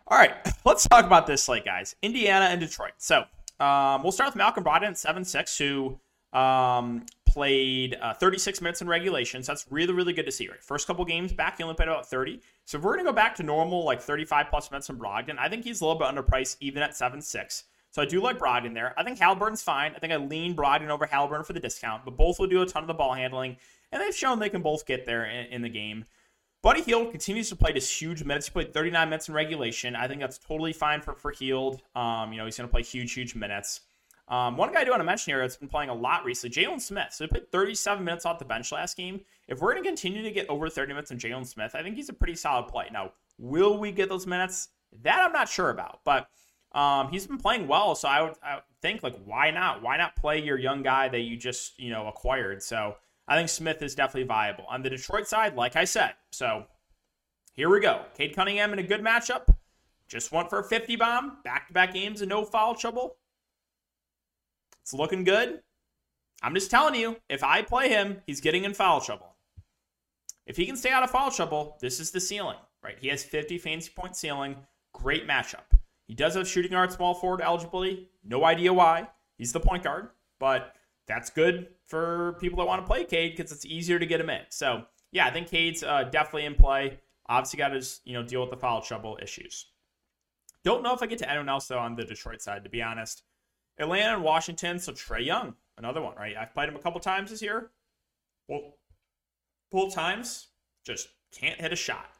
All 0.06 0.18
right, 0.18 0.34
let's 0.64 0.86
talk 0.86 1.04
about 1.04 1.26
this 1.26 1.42
slate, 1.42 1.64
guys. 1.64 1.96
Indiana 2.02 2.46
and 2.46 2.60
Detroit. 2.60 2.92
So 2.98 3.24
um, 3.58 4.02
we'll 4.02 4.12
start 4.12 4.28
with 4.28 4.36
Malcolm 4.36 4.64
Brogdon 4.64 4.88
at 4.88 4.98
7 4.98 5.24
6, 5.24 5.58
who 5.58 5.98
um, 6.32 7.06
played 7.34 7.98
uh, 8.00 8.14
36 8.14 8.60
minutes 8.60 8.80
in 8.80 8.88
regulation. 8.88 9.42
So 9.42 9.52
that's 9.52 9.66
really, 9.68 9.92
really 9.92 10.12
good 10.12 10.24
to 10.26 10.32
see, 10.32 10.48
right? 10.48 10.62
First 10.62 10.86
couple 10.86 11.04
games 11.04 11.32
back, 11.32 11.58
he 11.58 11.64
only 11.64 11.74
played 11.74 11.88
about 11.88 12.08
30. 12.08 12.40
So 12.64 12.78
we're 12.78 12.94
going 12.94 13.04
to 13.04 13.10
go 13.10 13.14
back 13.14 13.34
to 13.36 13.42
normal, 13.42 13.84
like 13.84 14.00
35 14.00 14.46
plus 14.48 14.70
minutes 14.70 14.86
from 14.86 14.98
Brogdon, 14.98 15.38
I 15.38 15.48
think 15.48 15.64
he's 15.64 15.80
a 15.80 15.84
little 15.84 15.98
bit 15.98 16.08
underpriced 16.08 16.56
even 16.60 16.82
at 16.82 16.96
7 16.96 17.20
6. 17.20 17.64
So 17.90 18.02
I 18.02 18.06
do 18.06 18.20
like 18.20 18.38
Brogdon 18.38 18.72
there. 18.72 18.94
I 18.96 19.04
think 19.04 19.18
Haliburton's 19.18 19.62
fine. 19.62 19.92
I 19.94 19.98
think 19.98 20.12
I 20.12 20.16
lean 20.16 20.56
Brogdon 20.56 20.88
over 20.88 21.06
Haliburton 21.06 21.44
for 21.44 21.52
the 21.52 21.60
discount, 21.60 22.04
but 22.04 22.16
both 22.16 22.38
will 22.38 22.46
do 22.46 22.62
a 22.62 22.66
ton 22.66 22.82
of 22.82 22.86
the 22.88 22.94
ball 22.94 23.14
handling, 23.14 23.56
and 23.92 24.00
they've 24.00 24.14
shown 24.14 24.38
they 24.38 24.48
can 24.48 24.62
both 24.62 24.86
get 24.86 25.04
there 25.04 25.24
in, 25.26 25.46
in 25.46 25.62
the 25.62 25.68
game. 25.68 26.04
Buddy 26.62 26.82
Hield 26.82 27.10
continues 27.10 27.50
to 27.50 27.56
play 27.56 27.72
this 27.72 27.90
huge 27.90 28.24
minutes. 28.24 28.46
He 28.46 28.52
played 28.52 28.72
39 28.72 29.10
minutes 29.10 29.28
in 29.28 29.34
regulation. 29.34 29.94
I 29.94 30.08
think 30.08 30.20
that's 30.20 30.38
totally 30.38 30.72
fine 30.72 31.02
for, 31.02 31.14
for 31.14 31.30
Hield. 31.30 31.82
Um, 31.94 32.32
you 32.32 32.38
know, 32.38 32.46
he's 32.46 32.56
going 32.56 32.66
to 32.66 32.72
play 32.72 32.82
huge, 32.82 33.12
huge 33.12 33.34
minutes. 33.34 33.82
Um, 34.28 34.56
one 34.56 34.72
guy 34.72 34.80
I 34.80 34.84
do 34.84 34.90
want 34.90 35.00
to 35.00 35.04
mention 35.04 35.32
here 35.32 35.40
that's 35.40 35.56
been 35.56 35.68
playing 35.68 35.90
a 35.90 35.94
lot 35.94 36.24
recently, 36.24 36.62
Jalen 36.62 36.80
Smith. 36.80 37.12
So 37.12 37.24
he 37.24 37.28
played 37.28 37.50
37 37.52 38.02
minutes 38.02 38.24
off 38.24 38.38
the 38.38 38.44
bench 38.44 38.72
last 38.72 38.96
game. 38.96 39.20
If 39.48 39.60
we're 39.60 39.72
going 39.72 39.82
to 39.82 39.88
continue 39.88 40.22
to 40.22 40.30
get 40.30 40.48
over 40.48 40.68
30 40.68 40.94
minutes 40.94 41.10
from 41.10 41.18
Jalen 41.18 41.46
Smith, 41.46 41.74
I 41.74 41.82
think 41.82 41.96
he's 41.96 42.08
a 42.08 42.14
pretty 42.14 42.34
solid 42.34 42.68
play. 42.68 42.88
Now, 42.90 43.12
will 43.38 43.78
we 43.78 43.92
get 43.92 44.08
those 44.08 44.26
minutes? 44.26 44.68
That 45.02 45.22
I'm 45.24 45.32
not 45.32 45.48
sure 45.48 45.70
about, 45.70 46.00
but 46.04 46.28
um, 46.72 47.08
he's 47.08 47.26
been 47.26 47.38
playing 47.38 47.68
well. 47.68 47.94
So 47.94 48.08
I 48.08 48.22
would, 48.22 48.34
I 48.42 48.54
would 48.56 48.64
think 48.80 49.02
like, 49.02 49.16
why 49.24 49.50
not? 49.50 49.82
Why 49.82 49.96
not 49.96 50.16
play 50.16 50.42
your 50.42 50.58
young 50.58 50.82
guy 50.82 51.08
that 51.08 51.20
you 51.20 51.36
just 51.36 51.78
you 51.78 51.90
know 51.90 52.06
acquired? 52.06 52.62
So 52.62 52.96
I 53.28 53.36
think 53.36 53.48
Smith 53.48 53.82
is 53.82 53.94
definitely 53.94 54.26
viable. 54.26 54.64
On 54.68 54.82
the 54.82 54.90
Detroit 54.90 55.26
side, 55.26 55.56
like 55.56 55.76
I 55.76 55.84
said, 55.84 56.14
so 56.30 56.64
here 57.54 57.70
we 57.70 57.80
go. 57.80 58.02
Cade 58.16 58.34
Cunningham 58.34 58.72
in 58.72 58.78
a 58.78 58.82
good 58.82 59.02
matchup. 59.02 59.54
Just 60.08 60.32
went 60.32 60.50
for 60.50 60.58
a 60.58 60.64
50 60.64 60.96
bomb, 60.96 61.38
back 61.44 61.68
to 61.68 61.72
back 61.72 61.94
games 61.94 62.20
and 62.20 62.28
no 62.28 62.44
foul 62.44 62.74
trouble. 62.74 63.16
It's 64.84 64.92
looking 64.92 65.24
good. 65.24 65.60
I'm 66.42 66.52
just 66.52 66.70
telling 66.70 66.94
you, 66.94 67.16
if 67.30 67.42
I 67.42 67.62
play 67.62 67.88
him, 67.88 68.20
he's 68.26 68.42
getting 68.42 68.64
in 68.64 68.74
foul 68.74 69.00
trouble. 69.00 69.34
If 70.46 70.58
he 70.58 70.66
can 70.66 70.76
stay 70.76 70.90
out 70.90 71.02
of 71.02 71.10
foul 71.10 71.30
trouble, 71.30 71.78
this 71.80 72.00
is 72.00 72.10
the 72.10 72.20
ceiling, 72.20 72.58
right? 72.82 72.98
He 73.00 73.08
has 73.08 73.24
50 73.24 73.56
fantasy 73.56 73.90
point 73.96 74.14
ceiling. 74.14 74.56
Great 74.92 75.26
matchup. 75.26 75.62
He 76.06 76.14
does 76.14 76.34
have 76.34 76.46
shooting 76.46 76.72
guard, 76.72 76.92
small 76.92 77.14
forward 77.14 77.40
eligibility. 77.40 78.10
No 78.22 78.44
idea 78.44 78.74
why. 78.74 79.08
He's 79.38 79.54
the 79.54 79.60
point 79.60 79.84
guard, 79.84 80.10
but 80.38 80.74
that's 81.08 81.30
good 81.30 81.68
for 81.86 82.36
people 82.38 82.58
that 82.58 82.66
want 82.66 82.82
to 82.82 82.86
play 82.86 83.04
Cade 83.04 83.34
because 83.34 83.52
it's 83.52 83.64
easier 83.64 83.98
to 83.98 84.04
get 84.04 84.20
him 84.20 84.28
in. 84.28 84.42
So 84.50 84.84
yeah, 85.12 85.24
I 85.24 85.30
think 85.30 85.48
Cade's 85.48 85.82
uh, 85.82 86.04
definitely 86.04 86.44
in 86.44 86.56
play. 86.56 87.00
Obviously, 87.26 87.56
got 87.56 87.68
to 87.68 87.82
you 88.04 88.12
know 88.12 88.22
deal 88.22 88.42
with 88.42 88.50
the 88.50 88.58
foul 88.58 88.82
trouble 88.82 89.18
issues. 89.22 89.68
Don't 90.62 90.82
know 90.82 90.92
if 90.92 91.02
I 91.02 91.06
get 91.06 91.18
to 91.20 91.30
anyone 91.30 91.48
else 91.48 91.68
though 91.68 91.78
on 91.78 91.96
the 91.96 92.04
Detroit 92.04 92.42
side, 92.42 92.64
to 92.64 92.70
be 92.70 92.82
honest. 92.82 93.22
Atlanta 93.78 94.14
and 94.14 94.22
Washington. 94.22 94.78
So 94.78 94.92
Trae 94.92 95.24
Young, 95.24 95.54
another 95.78 96.00
one, 96.02 96.16
right? 96.16 96.36
I've 96.36 96.52
played 96.52 96.68
him 96.68 96.76
a 96.76 96.80
couple 96.80 97.00
times 97.00 97.30
this 97.30 97.42
year. 97.42 97.70
Well, 98.48 98.74
both 99.70 99.94
times 99.94 100.48
just 100.84 101.08
can't 101.32 101.60
hit 101.60 101.72
a 101.72 101.76
shot. 101.76 102.10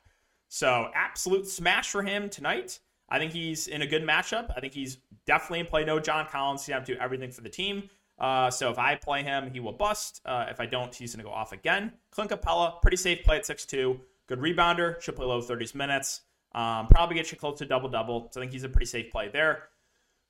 So 0.49 0.91
absolute 0.95 1.47
smash 1.47 1.91
for 1.91 2.03
him 2.03 2.29
tonight. 2.29 2.79
I 3.09 3.19
think 3.19 3.33
he's 3.33 3.67
in 3.67 3.83
a 3.83 3.87
good 3.87 4.03
matchup. 4.03 4.53
I 4.57 4.61
think 4.61 4.73
he's 4.73 4.99
definitely 5.27 5.61
in 5.61 5.67
play. 5.67 5.85
No 5.85 6.01
John 6.01 6.27
Collins. 6.27 6.65
He's 6.65 6.73
going 6.73 6.85
to 6.85 6.95
do 6.95 6.99
everything 7.01 7.31
for 7.31 7.43
the 7.43 7.49
team. 7.49 7.89
Uh, 8.19 8.51
so 8.51 8.71
if 8.71 8.79
I 8.79 8.95
play 8.95 9.23
him, 9.23 9.51
he 9.51 9.61
will 9.61 9.73
bust. 9.73 10.21
Uh, 10.25 10.47
if 10.49 10.61
I 10.61 10.67
don't, 10.67 10.95
he's 10.95 11.15
going 11.15 11.25
to 11.25 11.29
go 11.29 11.35
off 11.35 11.53
again. 11.53 11.93
Clint 12.11 12.31
Capela, 12.31 12.81
pretty 12.81 12.97
safe 12.97 13.25
play 13.25 13.37
at 13.37 13.45
6'2. 13.45 13.99
Good 14.27 14.39
rebounder. 14.39 15.01
Should 15.03 15.17
play 15.17 15.27
low 15.27 15.43
30s 15.43 15.75
minutes. 15.75 16.23
Um, 16.55 16.87
probably 16.87 17.17
get 17.17 17.31
you 17.33 17.37
close 17.37 17.59
to 17.59 17.67
double 17.67 17.89
double. 17.89 18.31
So 18.33 18.41
I 18.41 18.45
think 18.45 18.53
he's 18.53 18.65
a 18.65 18.69
pretty 18.69 18.87
safe 18.87 19.11
play 19.11 19.29
there. 19.29 19.65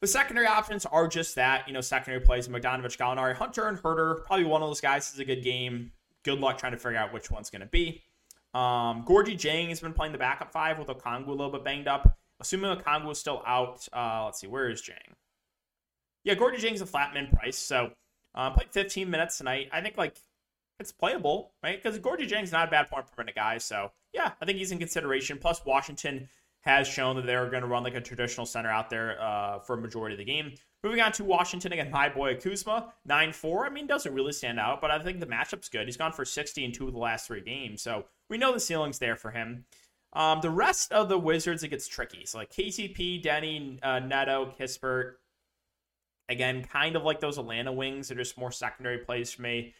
The 0.04 0.08
secondary 0.08 0.46
options 0.46 0.84
are 0.84 1.08
just 1.08 1.34
that. 1.36 1.66
You 1.66 1.72
know, 1.72 1.80
secondary 1.80 2.20
plays 2.20 2.46
Bogdanovich, 2.46 2.98
Gallinari, 2.98 3.34
Hunter, 3.34 3.68
and 3.68 3.78
Huerter. 3.78 4.22
Probably 4.26 4.44
one 4.44 4.60
of 4.60 4.68
those 4.68 4.82
guys 4.82 5.10
is 5.10 5.18
a 5.18 5.24
good 5.24 5.42
game. 5.42 5.92
Good 6.24 6.40
luck 6.40 6.58
trying 6.58 6.72
to 6.72 6.78
figure 6.78 6.98
out 6.98 7.10
which 7.10 7.30
one's 7.30 7.48
going 7.48 7.62
to 7.62 7.66
be. 7.68 8.02
Um, 8.52 9.02
Gorgui 9.06 9.32
Dieng 9.32 9.70
has 9.70 9.80
been 9.80 9.94
playing 9.94 10.12
the 10.12 10.18
backup 10.18 10.52
five 10.52 10.78
with 10.78 10.88
Okongwu 10.88 11.28
a 11.28 11.30
little 11.30 11.48
bit 11.48 11.64
banged 11.64 11.88
up. 11.88 12.18
Assuming 12.38 12.76
Okongwu 12.76 13.12
is 13.12 13.18
still 13.18 13.42
out, 13.46 13.88
uh, 13.94 14.26
let's 14.26 14.38
see, 14.38 14.46
where 14.46 14.68
is 14.68 14.82
Dieng? 14.82 15.14
Yeah, 16.22 16.34
Gorgui 16.34 16.58
Dieng's 16.58 16.82
a 16.82 16.86
flat 16.86 17.14
min 17.14 17.28
price, 17.28 17.56
so 17.56 17.92
uh, 18.34 18.50
played 18.50 18.68
15 18.72 19.08
minutes 19.08 19.38
tonight. 19.38 19.70
I 19.72 19.80
think 19.80 19.96
like 19.96 20.20
it's 20.80 20.92
playable, 20.92 21.52
right? 21.62 21.82
Because 21.82 21.98
Gorgui 21.98 22.28
Dieng's 22.28 22.52
not 22.52 22.68
a 22.68 22.70
bad 22.70 22.90
point 22.90 23.06
per 23.06 23.22
minute 23.22 23.36
guy, 23.36 23.56
so 23.56 23.90
yeah, 24.12 24.32
I 24.38 24.44
think 24.44 24.58
he's 24.58 24.70
in 24.70 24.78
consideration. 24.78 25.38
Plus, 25.38 25.64
Washington 25.64 26.28
has 26.64 26.88
shown 26.88 27.16
that 27.16 27.26
they're 27.26 27.50
going 27.50 27.62
to 27.62 27.68
run 27.68 27.82
like 27.82 27.94
a 27.94 28.00
traditional 28.00 28.46
center 28.46 28.70
out 28.70 28.88
there 28.88 29.20
uh, 29.20 29.58
for 29.60 29.74
a 29.74 29.80
majority 29.80 30.14
of 30.14 30.18
the 30.18 30.24
game. 30.24 30.54
Moving 30.82 31.00
on 31.00 31.12
to 31.12 31.24
Washington 31.24 31.72
again, 31.72 31.90
my 31.90 32.08
boy 32.08 32.36
Kuzma, 32.36 32.92
9 33.06 33.32
4. 33.32 33.66
I 33.66 33.70
mean, 33.70 33.86
doesn't 33.86 34.12
really 34.12 34.32
stand 34.32 34.58
out, 34.58 34.80
but 34.80 34.90
I 34.90 34.98
think 34.98 35.20
the 35.20 35.26
matchup's 35.26 35.68
good. 35.68 35.86
He's 35.86 35.96
gone 35.96 36.12
for 36.12 36.24
60 36.24 36.64
in 36.64 36.72
two 36.72 36.86
of 36.86 36.92
the 36.92 36.98
last 36.98 37.26
three 37.26 37.42
games, 37.42 37.82
so 37.82 38.04
we 38.28 38.38
know 38.38 38.52
the 38.52 38.60
ceiling's 38.60 38.98
there 38.98 39.16
for 39.16 39.30
him. 39.30 39.64
Um, 40.14 40.40
the 40.40 40.50
rest 40.50 40.92
of 40.92 41.08
the 41.08 41.18
Wizards, 41.18 41.62
it 41.62 41.68
gets 41.68 41.88
tricky. 41.88 42.24
So, 42.24 42.38
like 42.38 42.52
KCP, 42.52 43.22
Deni, 43.22 43.78
uh, 43.82 43.98
Neto, 43.98 44.54
Kispert, 44.58 45.14
again, 46.28 46.64
kind 46.64 46.96
of 46.96 47.02
like 47.02 47.20
those 47.20 47.38
Atlanta 47.38 47.72
wings. 47.72 48.08
They're 48.08 48.16
just 48.16 48.38
more 48.38 48.52
secondary 48.52 48.98
plays 48.98 49.32
for 49.32 49.42
me. 49.42 49.74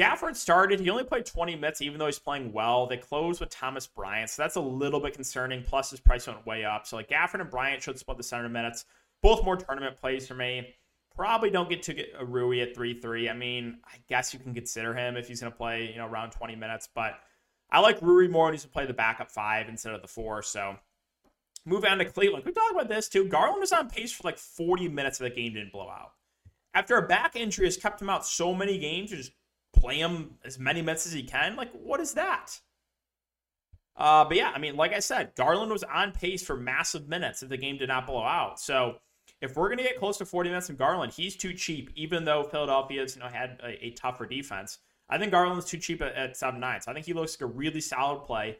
Gafford 0.00 0.34
started. 0.34 0.80
He 0.80 0.88
only 0.88 1.04
played 1.04 1.26
20 1.26 1.56
minutes, 1.56 1.82
even 1.82 1.98
though 1.98 2.06
he's 2.06 2.18
playing 2.18 2.54
well. 2.54 2.86
They 2.86 2.96
closed 2.96 3.38
with 3.38 3.50
Thomas 3.50 3.86
Bryant, 3.86 4.30
so 4.30 4.42
that's 4.42 4.56
a 4.56 4.60
little 4.60 4.98
bit 4.98 5.12
concerning. 5.12 5.62
Plus, 5.62 5.90
his 5.90 6.00
price 6.00 6.26
went 6.26 6.46
way 6.46 6.64
up. 6.64 6.86
So, 6.86 6.96
like 6.96 7.10
Gafford 7.10 7.42
and 7.42 7.50
Bryant 7.50 7.82
should 7.82 7.98
split 7.98 8.16
the 8.16 8.22
center 8.22 8.48
minutes. 8.48 8.86
Both 9.22 9.44
more 9.44 9.56
tournament 9.56 9.98
plays 9.98 10.26
for 10.26 10.34
me. 10.34 10.74
Probably 11.14 11.50
don't 11.50 11.68
get 11.68 11.82
to 11.82 11.92
get 11.92 12.14
a 12.18 12.24
Rui 12.24 12.60
at 12.60 12.74
3 12.74 12.98
3. 12.98 13.28
I 13.28 13.34
mean, 13.34 13.78
I 13.84 13.98
guess 14.08 14.32
you 14.32 14.40
can 14.40 14.54
consider 14.54 14.94
him 14.94 15.18
if 15.18 15.28
he's 15.28 15.40
going 15.40 15.52
to 15.52 15.58
play, 15.58 15.90
you 15.90 15.98
know, 15.98 16.06
around 16.06 16.30
20 16.30 16.56
minutes. 16.56 16.88
But 16.94 17.18
I 17.70 17.80
like 17.80 18.00
Rui 18.00 18.26
more 18.26 18.44
when 18.44 18.54
he's 18.54 18.62
going 18.62 18.70
to 18.70 18.74
play 18.74 18.86
the 18.86 18.94
backup 18.94 19.30
five 19.30 19.68
instead 19.68 19.92
of 19.92 20.00
the 20.00 20.08
four. 20.08 20.42
So, 20.42 20.76
move 21.66 21.84
on 21.84 21.98
to 21.98 22.06
Cleveland. 22.06 22.46
We 22.46 22.52
talked 22.52 22.72
about 22.72 22.88
this 22.88 23.10
too. 23.10 23.26
Garland 23.26 23.60
was 23.60 23.72
on 23.72 23.90
pace 23.90 24.12
for 24.12 24.26
like 24.26 24.38
40 24.38 24.88
minutes 24.88 25.20
if 25.20 25.28
the 25.28 25.34
game 25.34 25.52
didn't 25.52 25.72
blow 25.72 25.90
out. 25.90 26.12
After 26.72 26.96
a 26.96 27.06
back 27.06 27.36
injury 27.36 27.66
has 27.66 27.76
kept 27.76 28.00
him 28.00 28.08
out 28.08 28.24
so 28.24 28.54
many 28.54 28.78
games, 28.78 29.10
just 29.10 29.32
play 29.72 29.98
him 29.98 30.36
as 30.44 30.58
many 30.58 30.82
minutes 30.82 31.06
as 31.06 31.12
he 31.12 31.22
can. 31.22 31.56
Like, 31.56 31.70
what 31.72 32.00
is 32.00 32.14
that? 32.14 32.60
Uh, 33.96 34.24
but 34.24 34.36
yeah, 34.36 34.50
I 34.54 34.58
mean, 34.58 34.76
like 34.76 34.94
I 34.94 35.00
said, 35.00 35.32
Garland 35.36 35.70
was 35.70 35.84
on 35.84 36.12
pace 36.12 36.42
for 36.42 36.56
massive 36.56 37.08
minutes 37.08 37.42
if 37.42 37.48
the 37.48 37.56
game 37.56 37.76
did 37.76 37.88
not 37.88 38.06
blow 38.06 38.22
out. 38.22 38.58
So 38.58 38.96
if 39.40 39.56
we're 39.56 39.68
going 39.68 39.78
to 39.78 39.84
get 39.84 39.98
close 39.98 40.16
to 40.18 40.24
40 40.24 40.50
minutes 40.50 40.68
from 40.68 40.76
Garland, 40.76 41.12
he's 41.12 41.36
too 41.36 41.52
cheap, 41.52 41.90
even 41.94 42.24
though 42.24 42.42
Philadelphia's 42.42 43.16
you 43.16 43.22
know 43.22 43.28
had 43.28 43.60
a, 43.62 43.86
a 43.86 43.90
tougher 43.90 44.26
defense. 44.26 44.78
I 45.08 45.18
think 45.18 45.32
Garland's 45.32 45.66
too 45.66 45.78
cheap 45.78 46.02
at, 46.02 46.14
at 46.14 46.36
7 46.36 46.60
9. 46.60 46.80
So 46.82 46.90
I 46.90 46.94
think 46.94 47.06
he 47.06 47.12
looks 47.12 47.38
like 47.40 47.50
a 47.50 47.52
really 47.52 47.80
solid 47.80 48.24
play. 48.24 48.58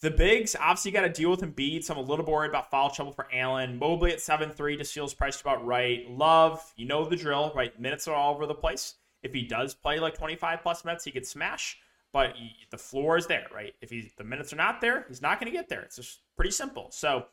The 0.00 0.10
bigs, 0.10 0.56
obviously, 0.58 0.90
got 0.90 1.02
to 1.02 1.08
deal 1.08 1.30
with 1.30 1.42
Embiid, 1.42 1.84
so 1.84 1.94
I'm 1.94 2.00
a 2.00 2.02
little 2.02 2.24
worried 2.24 2.48
about 2.48 2.72
foul 2.72 2.90
trouble 2.90 3.12
for 3.12 3.28
Allen. 3.32 3.78
Mobley 3.78 4.12
at 4.12 4.20
7 4.20 4.50
3 4.50 4.76
just 4.76 4.92
feels 4.92 5.14
priced 5.14 5.42
about 5.42 5.64
right. 5.64 6.10
Love, 6.10 6.72
you 6.76 6.86
know 6.86 7.04
the 7.04 7.14
drill, 7.14 7.52
right? 7.54 7.78
Minutes 7.78 8.08
are 8.08 8.14
all 8.14 8.34
over 8.34 8.46
the 8.46 8.54
place. 8.54 8.94
If 9.22 9.32
he 9.32 9.42
does 9.42 9.74
play 9.74 9.98
like 10.00 10.14
25 10.14 10.62
plus 10.62 10.84
minutes, 10.84 11.04
he 11.04 11.10
could 11.10 11.26
smash. 11.26 11.78
But 12.12 12.36
he, 12.36 12.50
the 12.70 12.78
floor 12.78 13.16
is 13.16 13.26
there, 13.26 13.46
right? 13.54 13.74
If 13.80 13.90
he, 13.90 14.12
the 14.16 14.24
minutes 14.24 14.52
are 14.52 14.56
not 14.56 14.80
there, 14.80 15.06
he's 15.08 15.22
not 15.22 15.40
going 15.40 15.50
to 15.50 15.56
get 15.56 15.68
there. 15.68 15.80
It's 15.80 15.96
just 15.96 16.20
pretty 16.36 16.50
simple. 16.50 16.88
So 16.90 17.26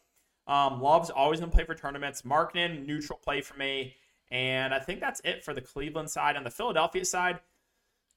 um, 0.47 0.81
Love's 0.81 1.09
always 1.09 1.39
going 1.39 1.51
to 1.51 1.55
play 1.55 1.65
for 1.65 1.75
tournaments. 1.75 2.21
Markkanen, 2.21 2.85
neutral 2.85 3.19
play 3.21 3.41
for 3.41 3.57
me. 3.57 3.95
And 4.31 4.73
I 4.73 4.79
think 4.79 4.99
that's 4.99 5.21
it 5.25 5.43
for 5.43 5.53
the 5.53 5.61
Cleveland 5.61 6.09
side. 6.09 6.37
On 6.37 6.43
the 6.43 6.49
Philadelphia 6.49 7.03
side, 7.03 7.39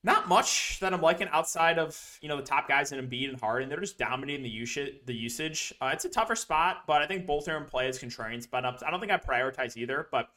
not 0.05 0.29
much 0.29 0.79
that 0.81 0.93
I'm 0.93 1.01
liking 1.01 1.29
outside 1.29 1.79
of 1.79 2.19
you 2.21 2.29
know 2.29 2.37
the 2.37 2.43
top 2.43 2.69
guys 2.69 2.93
in 2.93 2.99
Embiid 3.05 3.29
and 3.29 3.41
Harden. 3.41 3.69
They're 3.69 3.81
just 3.81 3.99
dominating 3.99 4.43
the 4.43 4.51
usage. 4.51 4.95
The 5.07 5.15
usage. 5.15 5.73
Uh, 5.81 5.91
it's 5.93 6.05
a 6.05 6.09
tougher 6.09 6.35
spot, 6.35 6.83
but 6.87 7.03
I 7.03 7.07
think 7.07 7.27
both 7.27 7.49
are 7.49 7.57
in 7.57 7.65
play 7.65 7.89
as 7.89 7.99
contrarian 7.99 8.43
spot 8.43 8.65
ups. 8.65 8.83
I 8.83 8.91
don't 8.91 9.01
think 9.01 9.13
I 9.13 9.19
prioritize 9.19 9.77
either, 9.77 10.09
but 10.11 10.29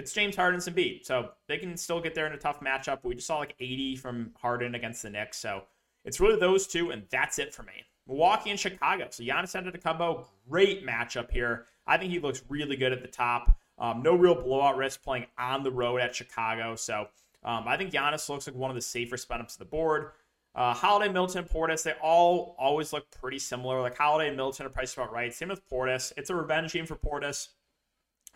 it's 0.00 0.14
James 0.14 0.34
Harden 0.34 0.62
and 0.66 0.76
Embiid, 0.76 1.04
so 1.04 1.30
they 1.46 1.58
can 1.58 1.76
still 1.76 2.00
get 2.00 2.14
there 2.14 2.26
in 2.26 2.32
a 2.32 2.38
tough 2.38 2.60
matchup. 2.60 3.00
We 3.04 3.14
just 3.14 3.26
saw 3.26 3.36
like 3.36 3.54
80 3.60 3.96
from 3.96 4.30
Harden 4.40 4.74
against 4.74 5.02
the 5.02 5.10
Knicks, 5.10 5.36
so 5.36 5.64
it's 6.06 6.20
really 6.20 6.40
those 6.40 6.66
two, 6.66 6.90
and 6.90 7.02
that's 7.10 7.38
it 7.38 7.54
for 7.54 7.64
me. 7.64 7.84
Milwaukee 8.08 8.48
and 8.48 8.58
Chicago. 8.58 9.08
So 9.10 9.22
Giannis 9.22 9.54
Antetokounmpo, 9.54 10.24
great 10.48 10.86
matchup 10.86 11.30
here. 11.30 11.66
I 11.86 11.98
think 11.98 12.10
he 12.10 12.18
looks 12.18 12.42
really 12.48 12.76
good 12.76 12.92
at 12.92 13.02
the 13.02 13.08
top. 13.08 13.58
Um, 13.78 14.02
no 14.02 14.14
real 14.14 14.34
blowout 14.34 14.78
risk 14.78 15.02
playing 15.02 15.26
on 15.38 15.62
the 15.62 15.70
road 15.70 16.00
at 16.00 16.14
Chicago. 16.14 16.76
So 16.76 17.06
um, 17.44 17.68
I 17.68 17.76
think 17.76 17.92
Giannis 17.92 18.28
looks 18.28 18.46
like 18.46 18.56
one 18.56 18.70
of 18.70 18.74
the 18.74 18.82
safer 18.82 19.18
spot 19.18 19.40
ups 19.40 19.54
of 19.54 19.58
the 19.58 19.64
board. 19.66 20.12
Uh, 20.54 20.72
Holiday, 20.72 21.12
Middleton, 21.12 21.44
Portis, 21.44 21.82
they 21.82 21.92
all 22.02 22.56
always 22.58 22.92
look 22.92 23.08
pretty 23.10 23.38
similar. 23.38 23.80
Like 23.82 23.96
Holiday 23.96 24.28
and 24.28 24.36
Middleton 24.36 24.66
are 24.66 24.70
priced 24.70 24.96
about 24.96 25.12
right. 25.12 25.32
Same 25.32 25.48
with 25.48 25.68
Portis. 25.68 26.12
It's 26.16 26.30
a 26.30 26.34
revenge 26.34 26.72
game 26.72 26.86
for 26.86 26.96
Portis. 26.96 27.48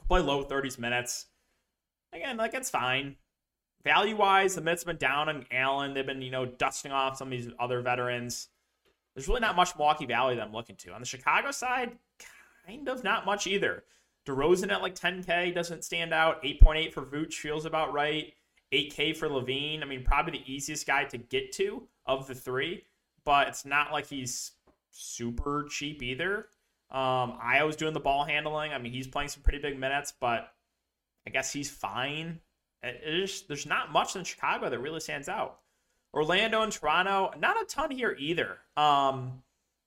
Play 0.06 0.20
low 0.20 0.44
30s 0.44 0.78
minutes. 0.78 1.26
Again, 2.14 2.36
like 2.36 2.54
it's 2.54 2.70
fine. 2.70 3.16
Value 3.82 4.16
wise, 4.16 4.54
the 4.54 4.62
have 4.64 4.84
been 4.86 4.96
down 4.96 5.28
on 5.28 5.44
Allen. 5.50 5.92
They've 5.92 6.06
been, 6.06 6.22
you 6.22 6.30
know, 6.30 6.46
dusting 6.46 6.92
off 6.92 7.18
some 7.18 7.28
of 7.28 7.32
these 7.32 7.50
other 7.58 7.82
veterans. 7.82 8.48
There's 9.14 9.28
really 9.28 9.40
not 9.40 9.56
much 9.56 9.76
Milwaukee 9.76 10.06
Valley 10.06 10.36
that 10.36 10.46
I'm 10.46 10.52
looking 10.52 10.76
to. 10.76 10.92
On 10.94 11.00
the 11.00 11.06
Chicago 11.06 11.50
side, 11.50 11.98
kind 12.66 12.88
of 12.88 13.04
not 13.04 13.26
much 13.26 13.46
either. 13.46 13.84
DeRozan 14.26 14.72
at 14.72 14.80
like 14.80 14.94
10K 14.94 15.54
doesn't 15.54 15.84
stand 15.84 16.14
out. 16.14 16.42
8.8 16.42 16.92
for 16.92 17.02
Vooch 17.02 17.34
feels 17.34 17.66
about 17.66 17.92
right. 17.92 18.32
8K 18.72 19.16
for 19.16 19.28
LaVine. 19.28 19.82
I 19.82 19.84
mean, 19.84 20.02
probably 20.02 20.38
the 20.38 20.52
easiest 20.52 20.86
guy 20.86 21.04
to 21.04 21.18
get 21.18 21.52
to 21.52 21.86
of 22.06 22.26
the 22.26 22.34
three, 22.34 22.84
but 23.24 23.48
it's 23.48 23.64
not 23.64 23.92
like 23.92 24.06
he's 24.06 24.52
super 24.90 25.66
cheap 25.70 26.02
either. 26.02 26.46
Um, 26.90 27.38
I 27.42 27.62
was 27.64 27.76
doing 27.76 27.92
the 27.92 28.00
ball 28.00 28.24
handling. 28.24 28.72
I 28.72 28.78
mean, 28.78 28.92
he's 28.92 29.06
playing 29.06 29.28
some 29.28 29.42
pretty 29.42 29.58
big 29.58 29.78
minutes, 29.78 30.12
but 30.18 30.48
I 31.26 31.30
guess 31.30 31.52
he's 31.52 31.70
fine. 31.70 32.40
there's 32.82 33.66
not 33.66 33.92
much 33.92 34.16
in 34.16 34.24
Chicago 34.24 34.68
that 34.70 34.78
really 34.78 35.00
stands 35.00 35.28
out. 35.28 35.60
Orlando 36.12 36.62
and 36.62 36.72
Toronto, 36.72 37.32
not 37.38 37.60
a 37.60 37.64
ton 37.66 37.90
here 37.90 38.16
either. 38.18 38.58
Um, 38.76 39.42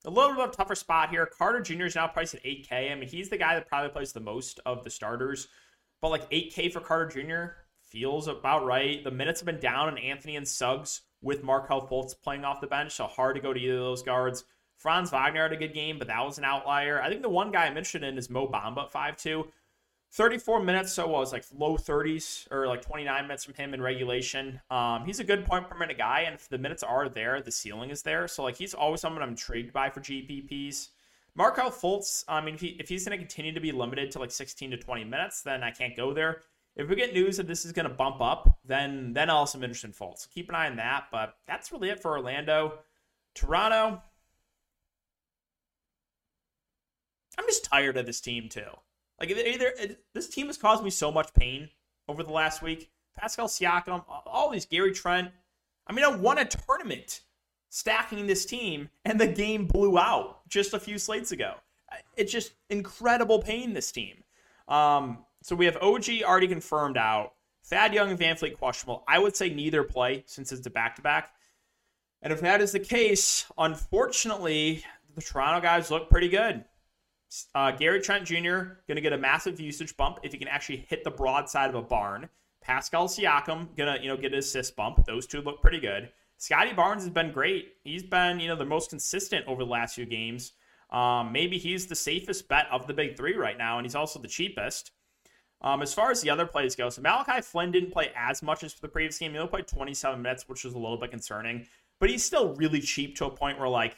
a 0.06 0.10
little 0.10 0.34
bit 0.34 0.44
of 0.44 0.50
a 0.50 0.54
tougher 0.54 0.76
spot 0.76 1.10
here. 1.10 1.26
Carter 1.26 1.62
Jr. 1.62 1.86
is 1.86 1.96
now 1.96 2.08
priced 2.08 2.36
at 2.36 2.44
8K. 2.44 2.92
I 2.92 2.96
mean, 2.96 3.08
he's 3.08 3.30
the 3.30 3.38
guy 3.38 3.56
that 3.56 3.68
probably 3.68 3.90
plays 3.90 4.14
the 4.14 4.20
most 4.20 4.60
of 4.66 4.84
the 4.84 4.90
starters, 4.90 5.48
but 6.02 6.10
like 6.10 6.30
8K 6.30 6.72
for 6.72 6.82
Carter 6.82 7.22
Jr. 7.22 7.54
feels 7.82 8.28
about 8.28 8.66
right. 8.66 9.04
The 9.04 9.12
minutes 9.12 9.40
have 9.40 9.46
been 9.46 9.60
down 9.60 9.88
on 9.88 9.98
Anthony 9.98 10.36
and 10.36 10.48
Suggs 10.48 11.02
with 11.22 11.44
Markelle 11.44 11.88
Fultz 11.88 12.14
playing 12.20 12.46
off 12.46 12.62
the 12.62 12.68
bench, 12.68 12.94
so 12.94 13.06
hard 13.06 13.36
to 13.36 13.42
go 13.42 13.54
to 13.54 13.60
either 13.60 13.78
of 13.78 13.84
those 13.84 14.04
guards. 14.04 14.44
Franz 14.78 15.10
Wagner 15.10 15.44
had 15.44 15.54
a 15.54 15.58
good 15.58 15.74
game, 15.74 15.98
but 15.98 16.08
that 16.08 16.24
was 16.24 16.38
an 16.38 16.44
outlier. 16.44 17.02
I 17.02 17.10
think 17.10 17.22
the 17.22 17.30
one 17.30 17.52
guy 17.52 17.66
I'm 17.66 17.78
interested 17.78 18.04
in 18.04 18.18
is 18.18 18.30
Mo 18.30 18.48
Bamba 18.48 18.86
at 18.86 18.94
5'2. 18.94 19.46
34 20.12 20.64
minutes, 20.64 20.94
so 20.94 21.08
was 21.08 21.34
like 21.34 21.44
low 21.56 21.78
30s 21.78 22.50
or 22.52 22.68
like 22.68 22.82
29 22.82 23.24
minutes 23.24 23.44
from 23.44 23.54
him 23.54 23.74
in 23.74 23.82
regulation. 23.82 24.60
Um, 24.70 25.06
he's 25.06 25.20
a 25.20 25.24
good 25.24 25.46
point 25.46 25.70
per 25.70 25.78
minute 25.78 25.98
guy, 25.98 26.22
and 26.22 26.34
if 26.34 26.50
the 26.50 26.58
minutes 26.58 26.82
are 26.82 27.10
there, 27.10 27.42
the 27.42 27.52
ceiling 27.52 27.90
is 27.90 28.02
there. 28.02 28.28
So 28.28 28.44
like 28.44 28.56
he's 28.56 28.74
always 28.74 29.02
someone 29.02 29.22
I'm 29.22 29.30
intrigued 29.30 29.74
by 29.74 29.90
for 29.90 30.02
GPPs. 30.02 30.90
Markelle 31.36 31.70
Fultz, 31.70 32.24
I 32.28 32.42
mean, 32.42 32.56
if, 32.56 32.62
he, 32.62 32.68
if 32.80 32.90
he's 32.90 33.06
going 33.06 33.18
to 33.18 33.24
continue 33.24 33.54
to 33.54 33.60
be 33.60 33.72
limited 33.72 34.10
to 34.12 34.20
like 34.20 34.32
16 34.32 34.72
to 34.72 34.78
20 34.78 35.04
minutes, 35.04 35.44
then 35.44 35.62
I 35.62 35.70
can't 35.70 35.96
go 35.96 36.12
there. 36.12 36.42
If 36.76 36.90
we 36.90 36.96
get 36.96 37.14
news 37.14 37.38
that 37.38 37.48
this 37.48 37.64
is 37.64 37.72
going 37.72 37.88
to 37.88 37.94
bump 37.94 38.22
up, 38.22 38.60
then 38.66 39.14
then 39.14 39.30
I'll 39.30 39.40
have 39.40 39.50
some 39.50 39.64
interest 39.64 39.84
in 39.84 39.92
Fultz. 39.92 40.30
Keep 40.30 40.50
an 40.50 40.56
eye 40.56 40.68
on 40.68 40.78
that, 40.78 41.06
but 41.12 41.36
that's 41.48 41.72
really 41.72 41.90
it 41.90 42.00
for 42.00 42.12
Orlando. 42.12 42.80
Toronto, 43.36 44.02
I'm 47.38 47.46
just 47.46 47.66
tired 47.66 47.98
of 47.98 48.06
this 48.06 48.22
team 48.22 48.50
too. 48.50 48.70
Like 49.20 49.32
either 49.32 49.74
this 50.14 50.30
team 50.30 50.48
has 50.48 50.58
caused 50.58 50.84
me 50.84 50.90
so 50.90 51.12
much 51.12 51.34
pain 51.34 51.70
over 52.08 52.24
the 52.24 52.32
last 52.32 52.62
week. 52.62 52.92
Pascal 53.18 53.48
Siakam, 53.48 54.04
all 54.08 54.50
these 54.52 54.66
Gary 54.66 54.92
Trent. 54.92 55.32
I 55.88 55.94
mean, 55.94 56.06
I 56.06 56.10
won 56.10 56.38
a 56.38 56.46
tournament 56.46 57.22
stacking 57.70 58.28
this 58.28 58.46
team, 58.46 58.90
and 59.06 59.20
the 59.20 59.28
game 59.28 59.66
blew 59.66 59.98
out 59.98 60.48
just 60.48 60.74
a 60.74 60.80
few 60.80 61.00
slates 61.00 61.32
ago. 61.32 61.56
It's 62.16 62.32
just 62.32 62.52
incredible 62.70 63.42
pain. 63.42 63.74
This 63.74 63.92
team. 63.92 64.24
Um, 64.68 65.26
so 65.42 65.56
we 65.56 65.66
have 65.66 65.78
OG 65.78 66.06
already 66.24 66.48
confirmed 66.48 66.98
out. 66.98 67.34
Thad 67.66 67.94
Young 67.94 68.12
and 68.12 68.20
VanVleet 68.20 68.58
questionable. 68.58 69.04
I 69.08 69.20
would 69.20 69.36
say 69.36 69.50
neither 69.50 69.84
play 69.84 70.24
since 70.26 70.52
it's 70.52 70.66
a 70.68 70.70
back 70.70 70.96
to 70.98 71.02
back. 71.02 71.32
And 72.22 72.34
if 72.34 72.42
that 72.42 72.62
is 72.62 72.72
the 72.72 72.80
case, 72.80 73.46
unfortunately, 73.58 74.84
the 75.16 75.22
Toronto 75.22 75.62
guys 75.62 75.92
look 75.92 76.10
pretty 76.10 76.30
good. 76.30 76.64
Uh, 77.54 77.72
Gary 77.72 78.00
Trent 78.02 78.26
Jr. 78.26 78.36
going 78.88 78.96
to 78.96 79.02
get 79.02 79.14
a 79.14 79.18
massive 79.18 79.60
usage 79.60 79.96
bump 79.98 80.20
if 80.24 80.32
he 80.32 80.38
can 80.38 80.48
actually 80.48 80.86
hit 80.90 81.04
the 81.04 81.12
broad 81.12 81.50
side 81.50 81.70
of 81.70 81.76
a 81.76 81.82
barn. 81.82 82.30
Pascal 82.62 83.08
Siakam 83.08 83.76
going 83.76 83.94
to 83.94 84.02
you 84.02 84.10
know 84.10 84.18
get 84.18 84.34
an 84.34 84.40
assist 84.40 84.76
bump. 84.76 85.06
Those 85.06 85.28
two 85.28 85.42
look 85.42 85.62
pretty 85.62 85.80
good. 85.80 86.10
Scottie 86.38 86.74
Barnes 86.74 87.04
has 87.04 87.12
been 87.12 87.32
great. 87.32 87.74
He's 87.84 88.04
been 88.04 88.40
you 88.40 88.48
know 88.48 88.56
the 88.56 88.66
most 88.66 88.90
consistent 88.90 89.46
over 89.48 89.64
the 89.64 89.70
last 89.70 89.96
few 89.96 90.06
games. 90.06 90.54
Um, 90.90 91.32
maybe 91.32 91.58
he's 91.58 91.88
the 91.88 91.96
safest 91.96 92.48
bet 92.48 92.68
of 92.72 92.88
the 92.88 92.94
big 92.94 93.18
three 93.18 93.36
right 93.36 93.58
now, 93.58 93.78
and 93.78 93.86
he's 93.86 93.96
also 93.96 94.20
the 94.20 94.28
cheapest. 94.28 94.92
Um, 95.62 95.82
as 95.82 95.94
far 95.94 96.12
as 96.12 96.22
the 96.22 96.30
other 96.30 96.46
plays 96.46 96.76
go, 96.76 96.90
so 96.90 97.02
Malachi 97.02 97.42
Flynn 97.42 97.72
didn't 97.72 97.92
play 97.92 98.12
as 98.16 98.44
much 98.44 98.64
as 98.64 98.74
for 98.74 98.82
the 98.82 98.88
previous 98.88 99.18
game. 99.18 99.32
He 99.32 99.38
only 99.38 99.50
played 99.50 99.68
27 99.68 100.22
minutes, 100.22 100.48
which 100.48 100.64
was 100.64 100.76
a 100.76 100.78
little 100.78 100.98
bit 100.98 101.10
concerning. 101.10 101.66
But 102.00 102.10
he's 102.10 102.24
still 102.24 102.54
really 102.56 102.80
cheap 102.80 103.16
to 103.18 103.26
a 103.26 103.32
point 103.32 103.60
where 103.60 103.68
like 103.68 103.98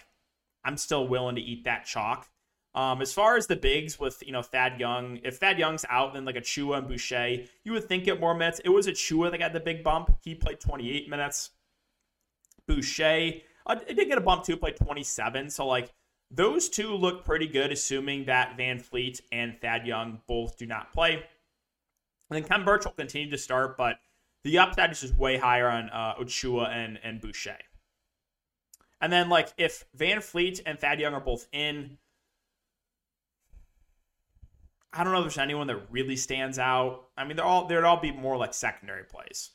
I'm 0.63 0.77
still 0.77 1.07
willing 1.07 1.35
to 1.35 1.41
eat 1.41 1.65
that 1.65 1.85
chalk. 1.85 2.29
Um, 2.75 3.01
as 3.01 3.11
far 3.11 3.35
as 3.35 3.47
the 3.47 3.55
bigs 3.55 3.99
with 3.99 4.21
you 4.25 4.31
know 4.31 4.43
Thad 4.43 4.79
Young, 4.79 5.19
if 5.23 5.37
Thad 5.37 5.57
Young's 5.57 5.85
out, 5.89 6.13
then 6.13 6.25
like 6.25 6.35
Achiuwa 6.35 6.79
and 6.79 6.87
Boucher, 6.87 7.45
you 7.63 7.73
would 7.73 7.85
think 7.85 8.03
get 8.03 8.19
more 8.19 8.35
minutes. 8.35 8.61
It 8.63 8.69
was 8.69 8.87
Achiuwa 8.87 9.31
that 9.31 9.39
got 9.39 9.53
the 9.53 9.59
big 9.59 9.83
bump. 9.83 10.15
He 10.21 10.35
played 10.35 10.59
28 10.59 11.09
minutes. 11.09 11.51
Boucher, 12.67 13.41
uh, 13.65 13.75
it 13.87 13.95
did 13.95 14.07
get 14.07 14.19
a 14.19 14.21
bump 14.21 14.43
too, 14.43 14.55
played 14.55 14.75
27. 14.75 15.49
So 15.49 15.65
like 15.65 15.91
those 16.29 16.69
two 16.69 16.93
look 16.93 17.25
pretty 17.25 17.47
good, 17.47 17.71
assuming 17.71 18.25
that 18.25 18.55
VanVleet 18.55 19.21
and 19.31 19.59
Thad 19.59 19.87
Young 19.87 20.21
both 20.27 20.57
do 20.57 20.67
not 20.67 20.93
play. 20.93 21.13
And 21.13 21.23
then 22.29 22.43
Khem 22.43 22.63
Birch 22.63 22.85
will 22.85 22.91
continue 22.91 23.31
to 23.31 23.37
start, 23.39 23.77
but 23.77 23.99
the 24.43 24.59
upside 24.59 24.91
is 24.91 25.01
just 25.01 25.17
way 25.17 25.37
higher 25.37 25.67
on 25.67 25.89
uh, 25.89 26.15
Achiuwa 26.19 26.69
and 26.69 26.99
and 27.03 27.19
Boucher. 27.19 27.57
And 29.01 29.11
then 29.11 29.29
like 29.29 29.53
if 29.57 29.85
VanVleet 29.97 30.61
and 30.67 30.77
Thad 30.77 30.99
Young 30.99 31.15
are 31.15 31.19
both 31.19 31.47
in 31.51 31.97
I 34.91 35.03
don't 35.03 35.13
know 35.13 35.19
if 35.19 35.25
there's 35.25 35.37
anyone 35.37 35.67
that 35.67 35.91
really 35.91 36.15
stands 36.15 36.57
out. 36.57 37.05
I 37.17 37.25
mean, 37.25 37.37
they're 37.37 37.45
all 37.45 37.67
they'd 37.67 37.83
all 37.83 37.99
be 37.99 38.11
more 38.11 38.37
like 38.37 38.53
secondary 38.53 39.03
plays. 39.03 39.51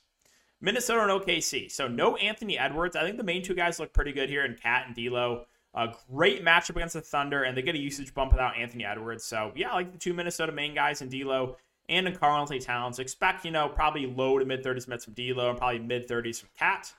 Minnesota 0.61 1.03
and 1.03 1.11
OKC. 1.11 1.70
So 1.70 1.88
no 1.88 2.16
Anthony 2.16 2.59
Edwards. 2.59 2.97
I 2.97 3.03
think 3.03 3.18
the 3.18 3.25
main 3.25 3.42
two 3.42 3.55
guys 3.55 3.79
look 3.79 3.92
pretty 3.92 4.12
good 4.12 4.31
here 4.31 4.44
in 4.44 4.55
Cat 4.55 4.85
and 4.87 4.97
D'Lo. 4.97 5.44
A 5.75 5.88
great 6.11 6.44
matchup 6.44 6.77
against 6.77 6.94
the 6.94 7.01
Thunder, 7.01 7.42
and 7.42 7.57
they 7.57 7.62
get 7.62 7.75
a 7.75 7.79
usage 7.79 8.14
bump 8.14 8.31
without 8.31 8.57
Anthony 8.57 8.85
Edwards. 8.85 9.25
So 9.25 9.53
yeah, 9.57 9.73
I 9.73 9.75
like 9.75 9.92
the 9.92 9.99
two 9.99 10.14
Minnesota 10.14 10.53
main 10.53 10.75
guys 10.75 11.03
in 11.03 11.09
D'Lo 11.09 11.57
and 11.88 12.07
in 12.07 12.16
Karl-Anthony 12.16 12.61
Towns. 12.61 12.99
Expect 12.99 13.44
you 13.44 13.51
know 13.51 13.68
probably 13.68 14.07
low 14.07 14.38
to 14.38 14.44
mid 14.44 14.62
30s 14.62 14.87
minutes 14.87 15.05
from 15.05 15.14
D'Lo 15.14 15.51
and 15.51 15.59
probably 15.59 15.81
mid 15.81 16.09
30s 16.09 16.40
from 16.40 16.49
Cat. 16.57 16.92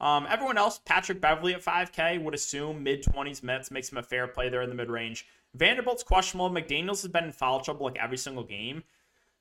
Um, 0.00 0.26
everyone 0.28 0.58
else, 0.58 0.80
Patrick 0.84 1.20
Beverley 1.20 1.54
at 1.54 1.64
5K 1.64 2.22
would 2.22 2.34
assume 2.34 2.82
mid 2.82 3.02
20s 3.02 3.42
minutes 3.42 3.70
makes 3.70 3.90
him 3.90 3.98
a 3.98 4.02
fair 4.02 4.28
play 4.28 4.48
there 4.48 4.62
in 4.62 4.68
the 4.68 4.76
mid 4.76 4.90
range. 4.90 5.26
Vanderbilt's 5.54 6.02
questionable. 6.02 6.50
McDaniels 6.50 7.02
has 7.02 7.08
been 7.08 7.24
in 7.24 7.32
foul 7.32 7.60
trouble 7.60 7.86
like 7.86 7.98
every 7.98 8.18
single 8.18 8.44
game. 8.44 8.82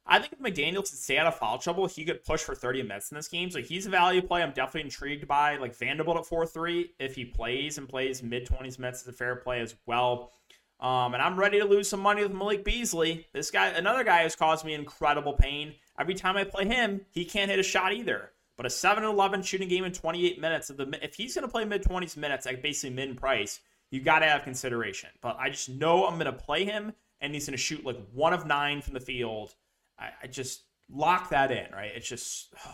I 0.10 0.20
think 0.20 0.34
if 0.34 0.40
McDaniels 0.40 0.90
could 0.90 1.00
stay 1.00 1.18
out 1.18 1.28
of 1.28 1.36
foul 1.36 1.58
trouble, 1.58 1.86
he 1.86 2.06
could 2.06 2.24
push 2.24 2.42
for 2.42 2.56
30 2.56 2.84
minutes 2.84 3.12
in 3.12 3.16
this 3.18 3.28
game. 3.28 3.52
So 3.52 3.62
he's 3.62 3.86
a 3.86 3.90
value 3.90 4.22
play. 4.22 4.42
I'm 4.42 4.54
definitely 4.54 4.84
intrigued 4.84 5.28
by 5.28 5.58
like 5.58 5.76
Vanderbilt 5.76 6.18
at 6.18 6.24
4-3. 6.24 6.86
If 6.98 7.16
he 7.16 7.26
plays 7.26 7.78
and 7.78 7.90
plays 7.90 8.24
mid 8.24 8.48
20s 8.48 8.80
minutes, 8.80 9.02
is 9.02 9.08
a 9.08 9.14
fair 9.14 9.36
play 9.36 9.60
as 9.60 9.76
well. 9.86 10.32
Um, 10.80 11.14
and 11.14 11.24
I'm 11.24 11.38
ready 11.38 11.60
to 11.60 11.66
lose 11.66 11.90
some 11.90 12.00
money 12.00 12.24
with 12.24 12.32
Malik 12.32 12.64
Beasley. 12.64 13.28
This 13.34 13.52
guy, 13.52 13.68
another 13.68 14.04
guy, 14.04 14.22
has 14.22 14.36
caused 14.36 14.64
me 14.64 14.76
incredible 14.76 15.34
pain. 15.34 15.74
Every 16.00 16.14
time 16.14 16.38
I 16.38 16.44
play 16.44 16.66
him, 16.66 17.02
he 17.12 17.26
can't 17.26 17.50
hit 17.50 17.60
a 17.60 17.64
shot 17.64 17.94
either. 17.94 18.32
But 18.56 18.68
a 18.68 18.70
7-11 18.70 19.44
shooting 19.44 19.68
game 19.68 19.84
in 19.84 19.92
28 19.92 20.40
minutes, 20.40 20.70
of 20.70 20.78
the, 20.78 21.00
if 21.04 21.16
he's 21.16 21.36
going 21.36 21.44
to 21.44 21.52
play 21.52 21.66
mid 21.66 21.84
20s 21.84 22.16
minutes 22.16 22.46
at 22.46 22.62
basically 22.62 22.96
mid 22.96 23.18
price, 23.18 23.60
you 23.92 24.02
got 24.02 24.20
to 24.20 24.26
have 24.26 24.44
consideration. 24.44 25.10
But 25.22 25.38
I 25.40 25.50
just 25.50 25.70
know 25.70 26.06
I'm 26.06 26.16
going 26.16 26.26
to 26.26 26.34
play 26.34 26.66
him, 26.66 26.94
and 27.22 27.34
he's 27.34 27.46
going 27.46 27.58
to 27.58 27.58
shoot 27.58 27.86
like 27.86 28.00
one 28.14 28.34
of 28.34 28.46
nine 28.46 28.82
from 28.82 28.94
the 28.94 29.00
field. 29.00 29.56
I, 30.00 30.10
I 30.24 30.28
just 30.28 30.64
lock 30.90 31.30
that 31.30 31.52
in, 31.52 31.72
right? 31.74 31.92
It's 31.96 32.08
just. 32.08 32.54
Oh. 32.66 32.74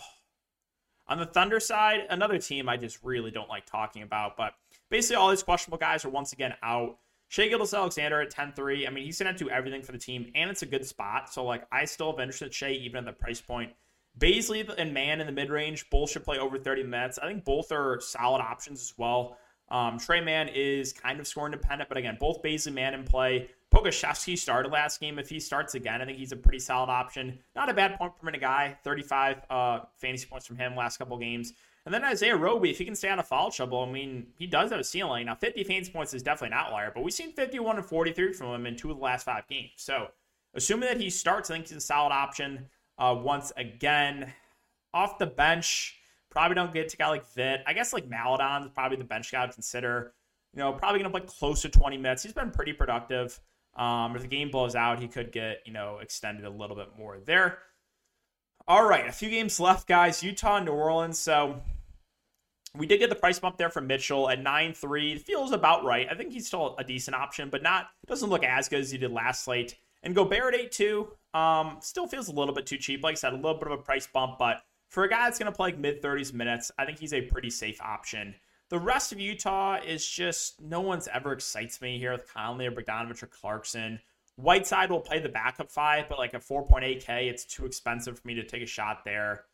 On 1.07 1.17
the 1.17 1.25
Thunder 1.25 1.59
side, 1.59 2.07
another 2.09 2.37
team 2.37 2.69
I 2.69 2.77
just 2.77 3.03
really 3.03 3.29
don't 3.29 3.49
like 3.49 3.65
talking 3.65 4.03
about, 4.03 4.37
but 4.37 4.53
basically 4.89 5.17
all 5.17 5.29
these 5.29 5.43
questionable 5.43 5.77
guys 5.77 6.05
are 6.05 6.09
once 6.09 6.31
again 6.31 6.53
out. 6.63 6.97
Shai 7.27 7.47
Gilgeous-Alexander 7.47 8.21
at 8.21 8.31
10-3. 8.31 8.87
I 8.87 8.91
mean, 8.91 9.05
he's 9.05 9.19
going 9.19 9.35
to 9.35 9.43
do 9.43 9.49
everything 9.49 9.81
for 9.81 9.91
the 9.91 9.97
team, 9.97 10.31
and 10.35 10.49
it's 10.49 10.61
a 10.61 10.67
good 10.67 10.85
spot. 10.85 11.33
So, 11.33 11.43
like, 11.43 11.65
I 11.71 11.85
still 11.85 12.11
have 12.11 12.19
interest 12.19 12.41
in 12.43 12.51
Shai, 12.51 12.71
even 12.71 12.99
at 12.99 13.05
the 13.05 13.11
price 13.11 13.41
point. 13.41 13.73
Bazley 14.17 14.71
and 14.77 14.93
Mann 14.93 15.19
in 15.19 15.25
the 15.25 15.33
mid-range, 15.33 15.89
both 15.89 16.11
should 16.11 16.23
play 16.23 16.37
over 16.37 16.57
30 16.57 16.83
minutes. 16.83 17.17
I 17.17 17.27
think 17.27 17.43
both 17.43 17.71
are 17.71 17.99
solid 17.99 18.41
options 18.41 18.81
as 18.81 18.93
well. 18.97 19.37
Um, 19.73 19.97
Tre 19.97 20.21
Mann 20.21 20.49
is 20.49 20.93
kind 20.93 21.19
of 21.19 21.27
score 21.27 21.45
independent, 21.45 21.89
but 21.89 21.97
again, 21.97 22.15
both 22.19 22.43
Bazley 22.43 22.71
Mann 22.71 22.93
in 22.93 23.03
play. 23.03 23.49
Pokusevski 23.73 24.37
started 24.37 24.71
last 24.71 25.01
game. 25.01 25.17
If 25.17 25.29
he 25.29 25.39
starts 25.39 25.73
again, 25.73 25.99
I 25.99 26.05
think 26.05 26.19
he's 26.19 26.31
a 26.31 26.37
pretty 26.37 26.59
solid 26.59 26.91
option. 26.91 27.39
Not 27.55 27.69
a 27.69 27.73
bad 27.73 27.97
point 27.97 28.11
point 28.11 28.19
per 28.19 28.25
minute 28.25 28.41
guy. 28.41 28.77
35 28.83 29.41
uh, 29.49 29.79
fantasy 29.97 30.27
points 30.27 30.45
from 30.45 30.57
him 30.57 30.75
last 30.75 30.97
couple 30.97 31.17
games. 31.17 31.53
And 31.85 31.93
then 31.93 32.03
Isaiah 32.03 32.37
Roby, 32.37 32.69
if 32.69 32.77
he 32.77 32.85
can 32.85 32.95
stay 32.95 33.09
out 33.09 33.17
of 33.17 33.27
foul 33.27 33.49
trouble, 33.49 33.81
I 33.81 33.91
mean, 33.91 34.27
he 34.37 34.45
does 34.45 34.69
have 34.69 34.79
a 34.79 34.83
ceiling. 34.83 35.25
Now, 35.25 35.35
50 35.35 35.63
fantasy 35.63 35.91
points 35.91 36.13
is 36.13 36.21
definitely 36.21 36.55
an 36.55 36.63
outlier, 36.63 36.91
but 36.93 37.03
we've 37.03 37.13
seen 37.13 37.33
51 37.33 37.77
and 37.77 37.85
43 37.85 38.31
from 38.33 38.53
him 38.53 38.67
in 38.67 38.75
two 38.75 38.91
of 38.91 38.97
the 38.97 39.03
last 39.03 39.25
five 39.25 39.47
games. 39.47 39.71
So, 39.77 40.09
assuming 40.53 40.87
that 40.87 41.01
he 41.01 41.09
starts, 41.09 41.49
I 41.49 41.55
think 41.55 41.67
he's 41.67 41.77
a 41.77 41.81
solid 41.81 42.13
option 42.13 42.69
uh, 42.99 43.15
once 43.19 43.51
again. 43.57 44.31
Off 44.93 45.17
the 45.17 45.25
bench, 45.25 45.97
Probably 46.33 46.55
don't 46.55 46.73
get 46.73 46.89
to 46.89 46.97
guy 46.97 47.09
like 47.09 47.31
Vit. 47.33 47.61
I 47.67 47.73
guess 47.73 47.93
like 47.93 48.09
Maledon 48.09 48.63
is 48.63 48.71
probably 48.73 48.97
the 48.97 49.03
bench 49.03 49.31
guy 49.31 49.45
to 49.45 49.53
consider. 49.53 50.13
You 50.53 50.59
know, 50.59 50.73
probably 50.73 50.99
going 50.99 51.11
to 51.11 51.19
play 51.19 51.27
close 51.27 51.61
to 51.61 51.69
20 51.69 51.97
minutes. 51.97 52.23
He's 52.23 52.33
been 52.33 52.49
pretty 52.49 52.73
productive. 52.73 53.39
Um, 53.75 54.15
if 54.15 54.23
the 54.23 54.27
game 54.27 54.49
blows 54.49 54.75
out, 54.75 54.99
he 54.99 55.07
could 55.07 55.31
get, 55.31 55.59
you 55.65 55.73
know, 55.73 55.99
extended 56.01 56.45
a 56.45 56.49
little 56.49 56.75
bit 56.75 56.89
more 56.97 57.19
there. 57.23 57.59
All 58.67 58.83
right, 58.83 59.07
a 59.07 59.11
few 59.11 59.29
games 59.29 59.59
left, 59.59 59.87
guys. 59.87 60.23
Utah 60.23 60.57
and 60.57 60.65
New 60.65 60.71
Orleans. 60.71 61.19
So 61.19 61.61
we 62.75 62.87
did 62.87 62.97
get 62.97 63.09
the 63.09 63.15
price 63.15 63.37
bump 63.37 63.57
there 63.57 63.69
from 63.69 63.85
Mitchell 63.85 64.27
at 64.29 64.43
9-3. 64.43 65.19
Feels 65.19 65.51
about 65.51 65.83
right. 65.83 66.07
I 66.09 66.15
think 66.15 66.33
he's 66.33 66.47
still 66.47 66.75
a 66.79 66.83
decent 66.83 67.15
option, 67.15 67.49
but 67.49 67.61
not 67.61 67.89
doesn't 68.07 68.29
look 68.29 68.43
as 68.43 68.69
good 68.69 68.79
as 68.79 68.89
he 68.89 68.97
did 68.97 69.11
last 69.11 69.43
slate. 69.43 69.77
And 70.01 70.15
Gobert 70.15 70.55
at 70.55 70.71
8-2. 70.71 71.07
Um, 71.37 71.77
still 71.81 72.07
feels 72.07 72.27
a 72.27 72.31
little 72.31 72.55
bit 72.55 72.65
too 72.65 72.77
cheap. 72.77 73.03
Like 73.03 73.13
I 73.13 73.15
said, 73.15 73.33
a 73.33 73.35
little 73.35 73.55
bit 73.55 73.67
of 73.67 73.79
a 73.79 73.81
price 73.81 74.07
bump, 74.07 74.37
but 74.39 74.61
for 74.93 75.03
a 75.03 75.09
guy 75.09 75.23
that's 75.25 75.39
going 75.39 75.51
to 75.51 75.55
play 75.55 75.69
like 75.69 75.79
mid 75.79 76.03
30s 76.03 76.33
minutes, 76.33 76.71
I 76.77 76.85
think 76.85 76.99
he's 76.99 77.13
a 77.13 77.21
pretty 77.21 77.49
safe 77.49 77.81
option. 77.81 78.35
The 78.69 78.77
rest 78.77 79.11
of 79.11 79.19
Utah 79.19 79.79
is 79.83 80.07
just 80.07 80.61
no 80.61 80.81
one's 80.81 81.07
ever 81.07 81.33
excites 81.33 81.81
me 81.81 81.97
here 81.97 82.11
with 82.11 82.31
Conley 82.31 82.67
or 82.67 82.71
Bogdanovich 82.71 83.23
or 83.23 83.27
Clarkson. 83.27 83.99
Whiteside 84.35 84.91
will 84.91 84.99
play 84.99 85.17
the 85.17 85.29
backup 85.29 85.71
five, 85.71 86.07
but 86.07 86.19
like 86.19 86.35
a 86.35 86.39
4.8K, 86.39 87.27
it's 87.27 87.43
too 87.43 87.65
expensive 87.65 88.19
for 88.19 88.27
me 88.27 88.35
to 88.35 88.43
take 88.43 88.61
a 88.61 88.67
shot 88.67 89.03
there. 89.03 89.45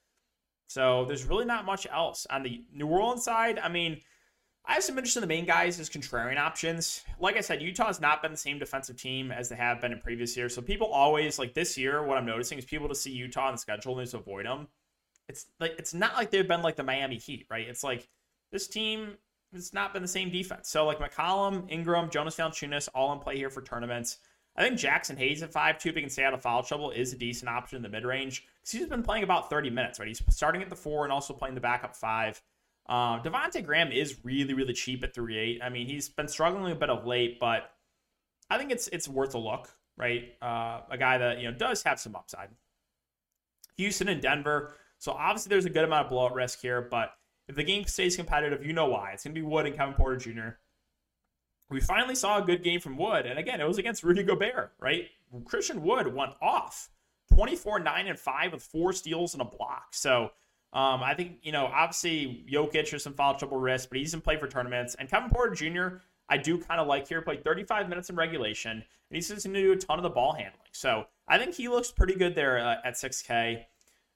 So 0.67 1.05
there's 1.05 1.23
really 1.23 1.45
not 1.45 1.65
much 1.65 1.87
else. 1.89 2.27
On 2.29 2.43
the 2.43 2.61
New 2.73 2.87
Orleans 2.87 3.23
side, 3.23 3.59
I 3.59 3.69
mean, 3.69 4.01
I 4.65 4.73
have 4.73 4.83
some 4.83 4.97
interest 4.97 5.15
in 5.15 5.21
the 5.21 5.27
main 5.27 5.45
guys 5.45 5.79
as 5.79 5.89
contrarian 5.89 6.37
options. 6.37 7.05
Like 7.17 7.37
I 7.37 7.41
said, 7.41 7.61
Utah 7.61 7.87
has 7.87 8.01
not 8.01 8.21
been 8.21 8.31
the 8.31 8.37
same 8.37 8.59
defensive 8.59 8.97
team 8.97 9.31
as 9.31 9.47
they 9.47 9.55
have 9.55 9.79
been 9.79 9.93
in 9.93 9.99
previous 9.99 10.35
years. 10.35 10.53
So 10.53 10.61
people 10.61 10.87
always 10.87 11.39
like 11.39 11.53
this 11.53 11.77
year. 11.77 12.03
What 12.03 12.17
I'm 12.17 12.25
noticing 12.25 12.57
is 12.57 12.65
people 12.65 12.89
to 12.89 12.95
see 12.95 13.11
Utah 13.11 13.47
on 13.47 13.53
the 13.53 13.57
schedule 13.57 13.97
and 13.97 14.05
just 14.05 14.13
avoid 14.13 14.45
them 14.45 14.67
it's 15.29 15.45
like 15.59 15.75
it's 15.77 15.93
not 15.93 16.15
like 16.15 16.31
they've 16.31 16.47
been 16.47 16.63
like 16.63 16.75
the 16.75 16.83
Miami 16.83 17.17
Heat, 17.17 17.45
right? 17.49 17.67
It's 17.67 17.83
like 17.83 18.09
this 18.51 18.67
team 18.67 19.15
has 19.53 19.73
not 19.73 19.93
been 19.93 20.01
the 20.01 20.07
same 20.07 20.31
defense. 20.31 20.69
So 20.69 20.85
like 20.85 20.99
McCollum, 20.99 21.65
Ingram, 21.69 22.09
Jonas 22.09 22.35
Valanciunas, 22.35 22.89
all 22.93 23.13
in 23.13 23.19
play 23.19 23.37
here 23.37 23.49
for 23.49 23.61
tournaments. 23.61 24.17
I 24.57 24.63
think 24.63 24.77
Jaxson 24.77 25.17
Hayes 25.17 25.41
at 25.43 25.53
five 25.53 25.77
two, 25.77 25.89
if 25.89 25.95
he 25.95 26.01
can 26.01 26.09
stay 26.09 26.23
out 26.23 26.33
of 26.33 26.41
foul 26.41 26.63
trouble, 26.63 26.91
is 26.91 27.13
a 27.13 27.17
decent 27.17 27.47
option 27.47 27.77
in 27.77 27.83
the 27.83 27.89
mid 27.89 28.03
range 28.03 28.45
because 28.59 28.71
he's 28.71 28.87
been 28.87 29.03
playing 29.03 29.23
about 29.23 29.49
30 29.49 29.69
minutes, 29.69 29.99
right? 29.99 30.07
He's 30.07 30.21
starting 30.29 30.61
at 30.63 30.69
the 30.69 30.75
four 30.75 31.03
and 31.03 31.13
also 31.13 31.33
playing 31.33 31.55
the 31.55 31.61
backup 31.61 31.95
five. 31.95 32.41
Um, 32.87 33.21
Devonte 33.21 33.63
Graham 33.63 33.91
is 33.91 34.17
really, 34.23 34.55
really 34.55 34.73
cheap 34.73 35.03
at 35.03 35.13
three 35.13 35.37
eight. 35.37 35.61
I 35.63 35.69
mean, 35.69 35.85
he's 35.85 36.09
been 36.09 36.27
struggling 36.27 36.71
a 36.71 36.75
bit 36.75 36.89
of 36.89 37.05
late, 37.05 37.39
but 37.39 37.71
I 38.49 38.57
think 38.57 38.71
it's 38.71 38.87
it's 38.87 39.07
worth 39.07 39.35
a 39.35 39.37
look, 39.37 39.69
right? 39.95 40.33
Uh, 40.41 40.81
a 40.89 40.97
guy 40.97 41.19
that 41.19 41.37
you 41.37 41.51
know 41.51 41.55
does 41.55 41.83
have 41.83 41.99
some 41.99 42.15
upside. 42.15 42.49
Houston 43.77 44.09
and 44.09 44.21
Denver. 44.21 44.73
So 44.99 45.13
obviously 45.13 45.49
there's 45.49 45.65
a 45.65 45.69
good 45.69 45.85
amount 45.85 46.05
of 46.05 46.09
blowout 46.11 46.35
risk 46.35 46.61
here, 46.61 46.81
but 46.81 47.13
if 47.47 47.55
the 47.55 47.63
game 47.63 47.85
stays 47.85 48.15
competitive, 48.15 48.63
you 48.63 48.73
know 48.73 48.85
why. 48.85 49.11
It's 49.13 49.23
going 49.23 49.33
to 49.33 49.41
be 49.41 49.45
Wood 49.45 49.65
and 49.65 49.75
Kevin 49.75 49.95
Porter 49.95 50.17
Jr. 50.17 50.49
We 51.69 51.81
finally 51.81 52.15
saw 52.15 52.37
a 52.37 52.41
good 52.41 52.63
game 52.63 52.79
from 52.79 52.97
Wood, 52.97 53.25
and 53.25 53.39
again, 53.39 53.61
it 53.61 53.67
was 53.67 53.77
against 53.77 54.03
Rudy 54.03 54.23
Gobert, 54.23 54.73
right? 54.79 55.07
Christian 55.45 55.81
Wood 55.83 56.13
went 56.13 56.33
off 56.41 56.89
24 57.33 57.79
9 57.79 58.07
and 58.07 58.19
5 58.19 58.53
with 58.53 58.63
four 58.63 58.93
steals 58.93 59.33
and 59.33 59.41
a 59.41 59.45
block. 59.45 59.87
So 59.91 60.31
um, 60.73 61.01
I 61.01 61.13
think, 61.15 61.37
you 61.41 61.51
know, 61.51 61.65
obviously 61.65 62.45
Jokic 62.51 62.89
has 62.91 63.03
some 63.03 63.13
foul 63.13 63.35
trouble 63.35 63.57
risk, 63.57 63.89
but 63.89 63.97
he's 63.97 64.13
in 64.13 64.21
play 64.21 64.37
for 64.37 64.47
tournaments. 64.47 64.95
And 64.99 65.09
Kevin 65.09 65.29
Porter 65.29 65.55
Jr., 65.55 65.97
I 66.27 66.37
do 66.37 66.59
kind 66.59 66.79
of 66.79 66.87
like 66.87 67.07
here. 67.07 67.21
Played 67.21 67.43
35 67.43 67.89
minutes 67.89 68.09
in 68.09 68.15
regulation, 68.15 68.71
and 68.71 68.83
he's 69.09 69.29
just 69.29 69.45
going 69.45 69.53
to 69.55 69.61
do 69.61 69.71
a 69.71 69.75
ton 69.75 69.97
of 69.97 70.03
the 70.03 70.09
ball 70.09 70.33
handling. 70.33 70.69
So 70.71 71.05
I 71.27 71.39
think 71.39 71.55
he 71.55 71.67
looks 71.67 71.91
pretty 71.91 72.15
good 72.15 72.35
there 72.35 72.59
uh, 72.59 72.75
at 72.85 72.93
6K. 72.93 73.65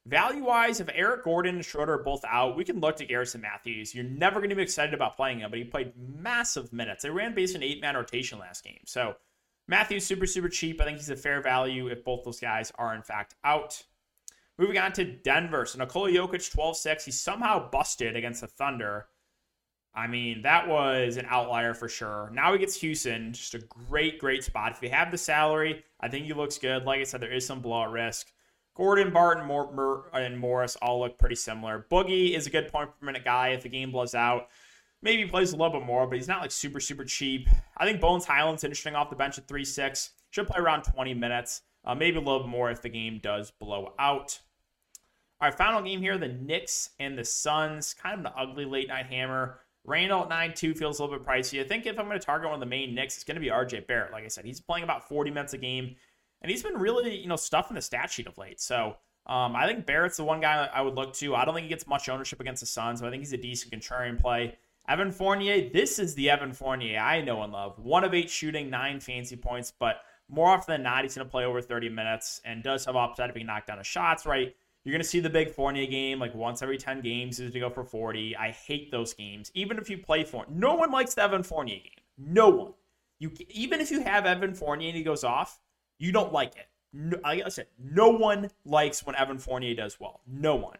Value 0.06 0.44
wise, 0.44 0.82
if 0.82 0.89
Eric 0.94 1.24
Gordon 1.24 1.56
and 1.56 1.66
Schroeder 1.66 1.94
are 1.94 2.04
both 2.04 2.26
out, 2.26 2.58
we 2.58 2.66
can 2.66 2.82
look 2.82 2.98
to 2.98 3.06
Garrison 3.06 3.39
Matthews. 3.39 3.96
You're 3.96 4.04
never 4.04 4.39
going 4.39 4.50
to 4.50 4.56
be 4.56 4.62
excited 4.62 4.94
about 4.94 5.16
playing 5.16 5.39
him, 5.39 5.50
but 5.50 5.60
he 5.60 5.63
played 5.63 5.94
massive 5.98 6.74
minutes. 6.74 7.04
They 7.04 7.10
ran 7.10 7.34
based 7.34 7.56
on 7.56 7.63
eight 7.63 7.82
man 7.82 7.96
rotation 7.96 8.38
last 8.38 8.66
game. 8.66 8.82
So 8.86 9.16
Matthews, 9.68 10.06
super, 10.06 10.26
super 10.26 10.50
cheap. 10.50 10.82
I 10.82 10.86
think 10.86 10.98
he's 10.98 11.10
a 11.10 11.16
fair 11.16 11.42
value 11.42 11.88
if 11.88 12.04
both 12.04 12.26
those 12.26 12.39
guys 12.39 12.72
are, 12.76 12.94
in 12.94 13.02
fact, 13.02 13.36
out. 13.46 13.82
Moving 14.58 14.78
on 14.78 14.92
to 14.94 15.06
Denver. 15.06 15.66
So 15.66 15.80
Nikola 15.80 16.10
Jokic, 16.12 16.52
12 16.52 16.78
6. 16.78 17.06
He 17.06 17.12
somehow 17.12 17.70
busted 17.70 18.18
against 18.18 18.42
the 18.42 18.48
Thunder. 18.48 19.08
I 19.96 20.08
mean, 20.08 20.42
that 20.42 20.68
was 20.68 21.18
an 21.18 21.28
outlier 21.30 21.74
for 21.74 21.88
sure. 21.88 22.30
Now 22.34 22.52
he 22.52 22.60
gets 22.60 22.76
Houston, 22.82 23.32
just 23.32 23.54
a 23.54 23.60
great, 23.60 24.20
great 24.20 24.44
spot. 24.44 24.74
If 24.74 24.82
you 24.82 24.89
have 24.89 25.12
the 25.12 25.18
salary, 25.18 25.84
I 26.00 26.10
think 26.10 26.26
he 26.26 26.34
looks 26.34 26.58
good. 26.58 26.84
Like 26.84 27.00
I 27.00 27.04
said, 27.04 27.22
there 27.22 27.32
is 27.32 27.46
some 27.46 27.62
blowout 27.62 27.92
risk. 27.92 28.32
Gordon, 28.76 29.12
Barton, 29.12 29.46
Mor- 29.46 30.10
and 30.14 30.38
Morris 30.38 30.76
all 30.82 31.00
look 31.00 31.20
pretty 31.20 31.36
similar. 31.36 31.86
Boogie 31.92 32.36
is 32.36 32.48
a 32.48 32.50
good 32.50 32.72
point 32.72 32.90
per 33.00 33.06
minute 33.06 33.24
guy 33.24 33.50
if 33.50 33.64
the 33.64 33.70
game 33.70 33.92
blows 33.92 34.16
out. 34.16 34.48
Maybe 35.02 35.24
he 35.24 35.28
plays 35.28 35.52
a 35.52 35.58
little 35.58 35.80
bit 35.80 35.86
more, 35.86 36.08
but 36.08 36.18
he's 36.18 36.28
not 36.28 36.42
like 36.42 36.52
super, 36.52 36.80
super 36.80 37.04
cheap. 37.04 37.50
I 37.78 37.86
think 37.86 38.00
Bones 38.00 38.26
Hyland's 38.26 38.64
interesting 38.64 38.96
off 38.96 39.10
the 39.10 39.16
bench 39.16 39.38
at 39.38 39.48
3 39.48 39.66
6. 39.66 40.12
Should 40.32 40.48
play 40.48 40.60
around 40.60 40.84
20 40.84 41.14
minutes. 41.14 41.62
Uh, 41.86 41.94
maybe 41.94 42.18
a 42.18 42.22
little 42.22 42.40
bit 42.40 42.50
more 42.50 42.72
if 42.72 42.82
the 42.82 42.90
game 42.90 43.20
does 43.22 43.52
blow 43.52 43.94
out. 44.00 44.40
All 45.42 45.50
right, 45.50 45.58
final 45.58 45.82
game 45.82 46.00
here 46.00 46.18
the 46.18 46.30
Knicks 46.30 46.92
and 47.00 47.18
the 47.18 47.26
Suns. 47.26 47.94
Kind 47.94 48.20
of 48.20 48.26
an 48.26 48.32
ugly 48.38 48.66
late 48.66 48.88
night 48.88 49.08
hammer. 49.08 49.60
Randle 49.86 50.24
at 50.24 50.30
9 50.30 50.54
2 50.56 50.74
feels 50.74 51.00
a 51.00 51.04
little 51.04 51.20
bit 51.20 51.28
pricey. 51.28 51.60
I 51.60 51.68
think 51.68 51.86
if 51.86 52.00
I'm 52.00 52.06
going 52.06 52.18
to 52.18 52.26
target 52.26 52.48
one 52.48 52.56
of 52.56 52.62
the 52.62 52.66
main 52.66 52.96
Knicks, 52.96 53.16
it's 53.16 53.26
going 53.26 53.36
to 53.36 53.42
be 53.42 53.50
RJ 53.50 53.86
Barrett. 53.86 54.14
Like 54.14 54.24
I 54.24 54.30
said, 54.30 54.46
he's 54.46 54.62
playing 54.62 54.86
about 54.86 55.08
40 55.10 55.32
minutes 55.32 55.54
a 55.54 55.58
game 55.58 55.98
and 56.44 56.52
he's 56.52 56.62
been 56.62 56.78
really, 56.78 57.18
you 57.18 57.28
know, 57.28 57.36
stuffing 57.36 57.76
the 57.76 57.82
stat 57.82 58.12
sheet 58.12 58.28
of 58.28 58.38
late. 58.38 58.60
So 58.60 58.98
um, 59.26 59.56
I 59.56 59.66
think 59.66 59.86
Barrett's 59.86 60.18
the 60.18 60.26
one 60.26 60.42
guy 60.42 60.70
I 60.74 60.82
would 60.82 60.96
look 60.96 61.14
to. 61.16 61.36
I 61.36 61.46
don't 61.46 61.56
think 61.56 61.64
he 61.64 61.70
gets 61.70 61.88
much 61.88 62.10
ownership 62.10 62.42
against 62.42 62.60
the 62.60 62.66
Suns, 62.66 63.02
but 63.02 63.08
I 63.08 63.12
think 63.12 63.22
he's 63.22 63.34
a 63.34 63.38
decent 63.38 63.74
contrarian 63.74 64.20
play. 64.20 64.58
Evan 64.88 65.12
Fournier, 65.12 65.70
this 65.70 65.98
is 65.98 66.14
the 66.14 66.30
Evan 66.30 66.52
Fournier 66.52 67.00
I 67.00 67.22
know 67.22 67.42
and 67.42 67.54
love. 67.54 67.80
One 67.80 68.04
of 68.04 68.14
eight 68.14 68.30
shooting, 68.30 68.70
nine 68.70 69.00
fancy 69.00 69.38
points, 69.38 69.72
but 69.72 70.02
more 70.28 70.50
often 70.50 70.74
than 70.74 70.84
not, 70.84 71.04
he's 71.04 71.16
going 71.16 71.26
to 71.26 71.32
play 71.32 71.46
over 71.46 71.62
30 71.62 71.88
minutes 71.88 72.42
and 72.44 72.62
does 72.62 72.84
have 72.86 72.98
upside 72.98 73.30
if 73.30 73.36
he 73.36 73.42
can 73.42 73.48
knock 73.48 73.66
down 73.66 73.78
his 73.78 73.88
shots, 73.88 74.26
right? 74.26 74.54
You're 74.84 74.92
going 74.92 75.02
to 75.02 75.08
see 75.08 75.22
the 75.22 75.30
big 75.30 75.52
Fournier 75.52 75.86
game 75.86 76.20
like 76.20 76.36
once 76.36 76.62
every 76.62 76.78
10 76.78 77.00
games 77.00 77.40
is 77.40 77.54
to 77.54 77.60
go 77.60 77.70
for 77.70 77.86
40. 77.86 78.36
I 78.36 78.52
hate 78.52 78.92
those 78.92 79.14
games. 79.14 79.50
Even 79.54 79.78
if 79.78 79.90
you 79.90 79.98
play 79.98 80.26
Fournier, 80.26 80.54
no 80.54 80.76
one 80.76 80.92
likes 80.92 81.14
the 81.14 81.24
Evan 81.24 81.44
Fournier 81.44 81.80
game. 81.80 82.04
No 82.18 82.50
one. 82.50 82.74
You 83.20 83.32
Even 83.50 83.80
if 83.80 83.90
you 83.90 84.02
have 84.02 84.26
Evan 84.26 84.54
Fournier 84.54 84.90
and 84.90 84.98
he 84.98 85.04
goes 85.04 85.24
off, 85.24 85.62
you 86.00 86.12
don't 86.12 86.34
like 86.34 86.56
it. 86.56 86.68
No, 86.94 87.18
like 87.24 87.44
I 87.44 87.50
said, 87.50 87.68
no 87.80 88.10
one 88.10 88.50
likes 88.66 89.06
when 89.06 89.16
Evan 89.16 89.40
Fournier 89.40 89.74
does 89.74 90.00
well. 90.00 90.22
No 90.28 90.56
one. 90.56 90.78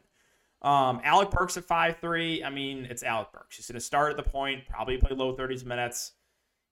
Um, 0.62 1.02
Alec 1.04 1.32
Burks 1.32 1.58
at 1.58 1.65
five 1.65 1.97
three. 1.97 2.43
I 2.43 2.49
mean, 2.49 2.86
it's 2.89 3.04
Alec 3.04 3.32
Burks. 3.34 3.58
He's 3.58 3.67
going 3.67 3.76
to 3.76 3.82
start 3.82 4.12
at 4.12 4.17
the 4.17 4.30
point, 4.30 4.67
probably 4.67 4.97
play 4.97 5.15
low 5.15 5.36
30s 5.36 5.65
minutes. 5.65 6.13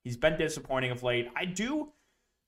He's 0.04 0.18
been 0.18 0.38
disappointing 0.38 0.92
of 0.92 1.04
late. 1.04 1.30
I 1.36 1.46
do 1.46 1.92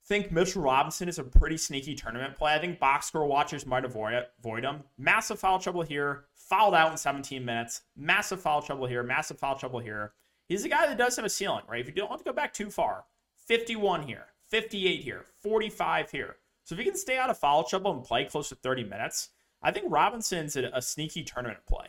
think 0.06 0.32
Mitchell 0.32 0.62
Robinson 0.62 1.08
is 1.08 1.18
a 1.18 1.24
pretty 1.24 1.56
sneaky 1.56 1.94
tournament 1.94 2.36
play. 2.36 2.54
I 2.54 2.58
think 2.58 2.78
box 2.78 3.06
score 3.06 3.26
watchers 3.26 3.66
might 3.66 3.84
avoid, 3.84 4.24
avoid 4.38 4.64
him. 4.64 4.82
Massive 4.98 5.38
foul 5.38 5.58
trouble 5.58 5.82
here. 5.82 6.24
Fouled 6.34 6.74
out 6.74 6.92
in 6.92 6.96
17 6.96 7.44
minutes. 7.44 7.82
Massive 7.96 8.40
foul 8.40 8.62
trouble 8.62 8.86
here. 8.86 9.02
Massive 9.02 9.38
foul 9.38 9.56
trouble 9.56 9.80
here. 9.80 10.12
He's 10.48 10.64
a 10.64 10.68
guy 10.68 10.86
that 10.86 10.98
does 10.98 11.16
have 11.16 11.24
a 11.24 11.30
ceiling, 11.30 11.64
right? 11.68 11.80
If 11.80 11.86
you 11.86 11.94
don't 11.94 12.10
want 12.10 12.20
to 12.20 12.24
go 12.24 12.34
back 12.34 12.52
too 12.52 12.70
far, 12.70 13.04
51 13.46 14.02
here. 14.02 14.26
58 14.54 15.00
here, 15.00 15.24
45 15.42 16.12
here. 16.12 16.36
So 16.62 16.76
if 16.76 16.78
he 16.78 16.84
can 16.84 16.96
stay 16.96 17.18
out 17.18 17.28
of 17.28 17.36
foul 17.36 17.64
trouble 17.64 17.90
and 17.90 18.04
play 18.04 18.24
close 18.24 18.50
to 18.50 18.54
30 18.54 18.84
minutes, 18.84 19.30
I 19.60 19.72
think 19.72 19.86
Robinson's 19.88 20.54
a, 20.54 20.70
a 20.72 20.80
sneaky 20.80 21.24
tournament 21.24 21.58
play. 21.68 21.86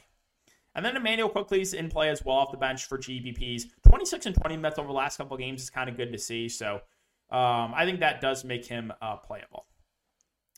And 0.74 0.84
then 0.84 0.98
Immanuel 0.98 1.30
Quickley's 1.30 1.76
in 1.76 1.92
play 1.92 2.10
as 2.10 2.26
well 2.26 2.38
off 2.38 2.50
the 2.50 2.58
bench 2.58 2.86
for 2.86 2.98
GPPs. 2.98 3.66
26 3.88 4.26
and 4.26 4.36
20 4.36 4.58
minutes 4.58 4.80
over 4.80 4.88
the 4.88 4.96
last 4.96 5.18
couple 5.18 5.36
of 5.36 5.40
games 5.42 5.62
is 5.62 5.70
kind 5.70 5.92
of 5.92 5.96
good 5.96 6.12
to 6.12 6.18
see. 6.18 6.50
So 6.50 6.82
um, 7.30 7.72
I 7.76 7.86
think 7.86 8.00
that 8.00 8.20
does 8.20 8.44
make 8.44 8.66
him 8.66 8.92
uh, 9.00 9.18
playable. 9.18 9.68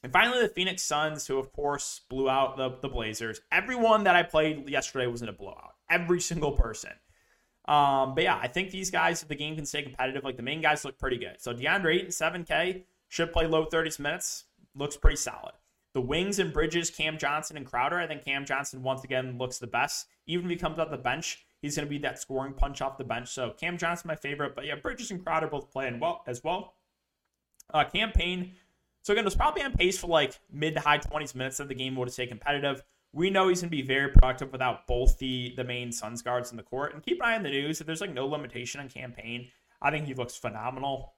And 0.02 0.14
finally, 0.14 0.42
the 0.42 0.48
Phoenix 0.48 0.84
Suns, 0.84 1.28
who 1.28 1.38
of 1.40 1.52
course 1.52 2.00
blew 2.10 2.30
out 2.30 2.56
the, 2.56 2.70
the 2.82 2.88
Blazers. 2.88 3.42
Everyone 3.52 4.06
that 4.06 4.16
I 4.16 4.24
played 4.24 4.70
yesterday 4.70 5.08
was 5.08 5.24
in 5.24 5.28
a 5.28 5.34
blowout. 5.34 5.74
Every 5.90 6.22
single 6.22 6.54
person. 6.54 6.92
Um, 7.68 8.16
but 8.16 8.24
yeah, 8.24 8.40
I 8.42 8.48
think 8.48 8.72
these 8.72 8.90
guys, 8.90 9.22
if 9.22 9.28
the 9.28 9.36
game 9.36 9.56
can 9.56 9.66
stay 9.66 9.82
competitive, 9.82 10.24
like 10.24 10.38
the 10.38 10.44
main 10.44 10.62
guys 10.62 10.86
look 10.86 10.98
pretty 10.98 11.18
good. 11.18 11.36
So 11.40 11.54
DeAndre 11.54 11.96
Ayton, 11.96 12.08
7K, 12.10 12.84
should 13.10 13.34
play 13.34 13.46
low 13.46 13.66
30s 13.66 14.00
minutes, 14.00 14.46
looks 14.74 14.96
pretty 14.96 15.18
solid. 15.18 15.54
The 15.94 16.02
wings 16.02 16.40
and 16.40 16.54
Bridges, 16.54 16.90
Cam 16.90 17.18
Johnson 17.18 17.58
and 17.58 17.66
Crowder, 17.66 18.00
I 18.00 18.08
think 18.08 18.24
Cam 18.24 18.46
Johnson 18.46 18.84
once 18.84 19.04
again 19.04 19.38
looks 19.38 19.58
the 19.58 19.68
best. 19.68 20.08
Even 20.28 20.46
if 20.46 20.52
he 20.52 20.58
comes 20.58 20.80
off 20.80 20.92
the 20.92 20.98
bench, 20.98 21.46
he's 21.62 21.76
going 21.76 21.88
to 21.88 21.90
be 21.90 21.98
that 22.00 22.20
scoring 22.20 22.54
punch 22.54 22.82
off 22.82 22.98
the 22.98 23.04
bench. 23.04 23.30
So 23.30 23.52
Cam 23.60 23.78
Johnson, 23.78 24.08
my 24.08 24.16
favorite. 24.16 24.56
But 24.56 24.66
yeah, 24.66 24.76
Bridges 24.76 25.12
and 25.12 25.24
Crowder 25.24 25.48
both 25.48 25.72
playing 25.72 26.00
well 26.00 26.24
as 26.28 26.44
well. 26.44 26.76
Uh, 27.74 27.84
Cam 27.84 28.12
Payne, 28.12 28.54
so 29.04 29.14
again, 29.14 29.24
it 29.24 29.26
was 29.26 29.36
probably 29.36 29.64
on 29.64 29.74
pace 29.74 29.98
for 29.98 30.08
like 30.08 30.40
mid 30.52 30.76
to 30.76 30.82
high 30.82 31.00
20s 31.00 31.36
minutes 31.36 31.60
of 31.60 31.68
the 31.68 31.76
game 31.76 31.96
would 31.96 32.12
stayed 32.12 32.30
competitive. 32.30 32.84
We 33.18 33.32
know 33.32 33.48
he's 33.48 33.62
going 33.62 33.72
to 33.72 33.76
be 33.76 33.82
very 33.82 34.12
productive 34.12 34.52
without 34.52 34.86
both 34.86 35.18
the 35.18 35.52
the 35.58 35.64
main 35.64 35.92
Suns 35.92 36.22
guards 36.22 36.52
in 36.52 36.58
the 36.58 36.62
court. 36.62 36.94
And 36.94 37.02
keep 37.02 37.20
an 37.20 37.26
eye 37.26 37.36
on 37.36 37.42
the 37.42 37.50
news. 37.50 37.82
If 37.82 37.88
there's 37.88 38.00
like 38.00 38.14
no 38.14 38.28
limitation 38.28 38.80
on 38.80 38.90
Cam 38.90 39.12
Payne, 39.12 39.48
I 39.82 39.90
think 39.90 40.06
he 40.06 40.14
looks 40.14 40.38
phenomenal. 40.38 41.14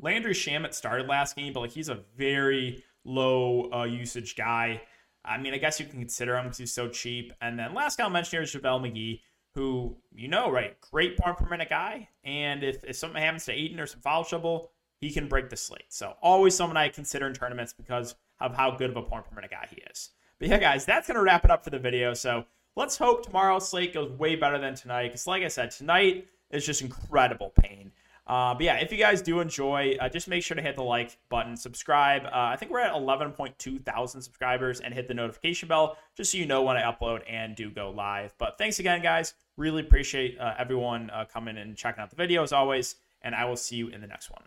Landry 0.00 0.34
Shamet 0.34 0.74
started 0.74 1.06
last 1.06 1.36
game, 1.36 1.52
but 1.52 1.60
like 1.60 1.70
he's 1.70 1.88
a 1.88 2.00
very 2.16 2.82
low 3.04 3.70
uh, 3.72 3.84
usage 3.84 4.34
guy. 4.34 4.82
I 5.24 5.38
mean, 5.38 5.54
I 5.54 5.58
guess 5.58 5.78
you 5.78 5.86
can 5.86 6.00
consider 6.00 6.36
him 6.36 6.46
because 6.46 6.58
he's 6.58 6.72
so 6.72 6.88
cheap. 6.88 7.32
And 7.40 7.56
then 7.56 7.72
last 7.72 7.96
guy 7.96 8.04
I'll 8.04 8.10
mention 8.10 8.38
here 8.38 8.42
is 8.42 8.52
JaVale 8.52 8.82
McGee, 8.82 9.20
who, 9.54 9.96
you 10.12 10.26
know, 10.26 10.50
right, 10.50 10.78
great 10.80 11.16
point 11.16 11.38
per 11.38 11.48
minute 11.48 11.70
guy. 11.70 12.08
And 12.24 12.64
if, 12.64 12.82
if 12.82 12.96
something 12.96 13.22
happens 13.22 13.44
to 13.44 13.52
Ayton 13.52 13.78
or 13.78 13.86
some 13.86 14.00
foul 14.00 14.24
trouble, 14.24 14.72
he 14.96 15.12
can 15.12 15.28
break 15.28 15.50
the 15.50 15.56
slate. 15.56 15.92
So 15.92 16.14
always 16.20 16.56
someone 16.56 16.76
I 16.76 16.88
consider 16.88 17.28
in 17.28 17.32
tournaments 17.32 17.72
because 17.72 18.16
of 18.40 18.56
how 18.56 18.72
good 18.72 18.90
of 18.90 18.96
a 18.96 19.02
point 19.02 19.24
per 19.24 19.36
minute 19.36 19.52
guy 19.52 19.68
he 19.70 19.80
is. 19.88 20.10
But 20.44 20.50
yeah, 20.50 20.58
guys, 20.58 20.84
that's 20.84 21.08
going 21.08 21.16
to 21.16 21.22
wrap 21.22 21.46
it 21.46 21.50
up 21.50 21.64
for 21.64 21.70
the 21.70 21.78
video. 21.78 22.12
So 22.12 22.44
let's 22.76 22.98
hope 22.98 23.24
tomorrow's 23.24 23.66
slate 23.66 23.94
goes 23.94 24.10
way 24.10 24.36
better 24.36 24.58
than 24.58 24.74
tonight. 24.74 25.04
Because 25.04 25.26
like 25.26 25.42
I 25.42 25.48
said, 25.48 25.70
tonight 25.70 26.28
is 26.50 26.66
just 26.66 26.82
incredible 26.82 27.50
pain. 27.58 27.90
Uh, 28.26 28.52
but 28.52 28.62
yeah, 28.62 28.76
if 28.76 28.92
you 28.92 28.98
guys 28.98 29.22
do 29.22 29.40
enjoy, 29.40 29.96
uh, 29.98 30.10
just 30.10 30.28
make 30.28 30.42
sure 30.42 30.54
to 30.54 30.60
hit 30.60 30.76
the 30.76 30.82
like 30.82 31.16
button, 31.30 31.56
subscribe. 31.56 32.26
Uh, 32.26 32.28
I 32.34 32.56
think 32.56 32.70
we're 32.70 32.80
at 32.80 32.92
11.2 32.92 33.82
thousand 33.86 34.20
subscribers, 34.20 34.80
and 34.80 34.92
hit 34.92 35.08
the 35.08 35.14
notification 35.14 35.66
bell 35.66 35.96
just 36.14 36.32
so 36.32 36.36
you 36.36 36.44
know 36.44 36.62
when 36.62 36.76
I 36.76 36.82
upload 36.82 37.22
and 37.26 37.56
do 37.56 37.70
go 37.70 37.88
live. 37.88 38.34
But 38.36 38.58
thanks 38.58 38.78
again, 38.78 39.00
guys. 39.00 39.32
Really 39.56 39.80
appreciate 39.80 40.38
uh, 40.38 40.52
everyone 40.58 41.08
uh, 41.08 41.24
coming 41.24 41.56
and 41.56 41.74
checking 41.74 42.02
out 42.02 42.10
the 42.10 42.16
video 42.16 42.42
as 42.42 42.52
always, 42.52 42.96
and 43.22 43.34
I 43.34 43.46
will 43.46 43.56
see 43.56 43.76
you 43.76 43.88
in 43.88 44.02
the 44.02 44.06
next 44.06 44.30
one. 44.30 44.42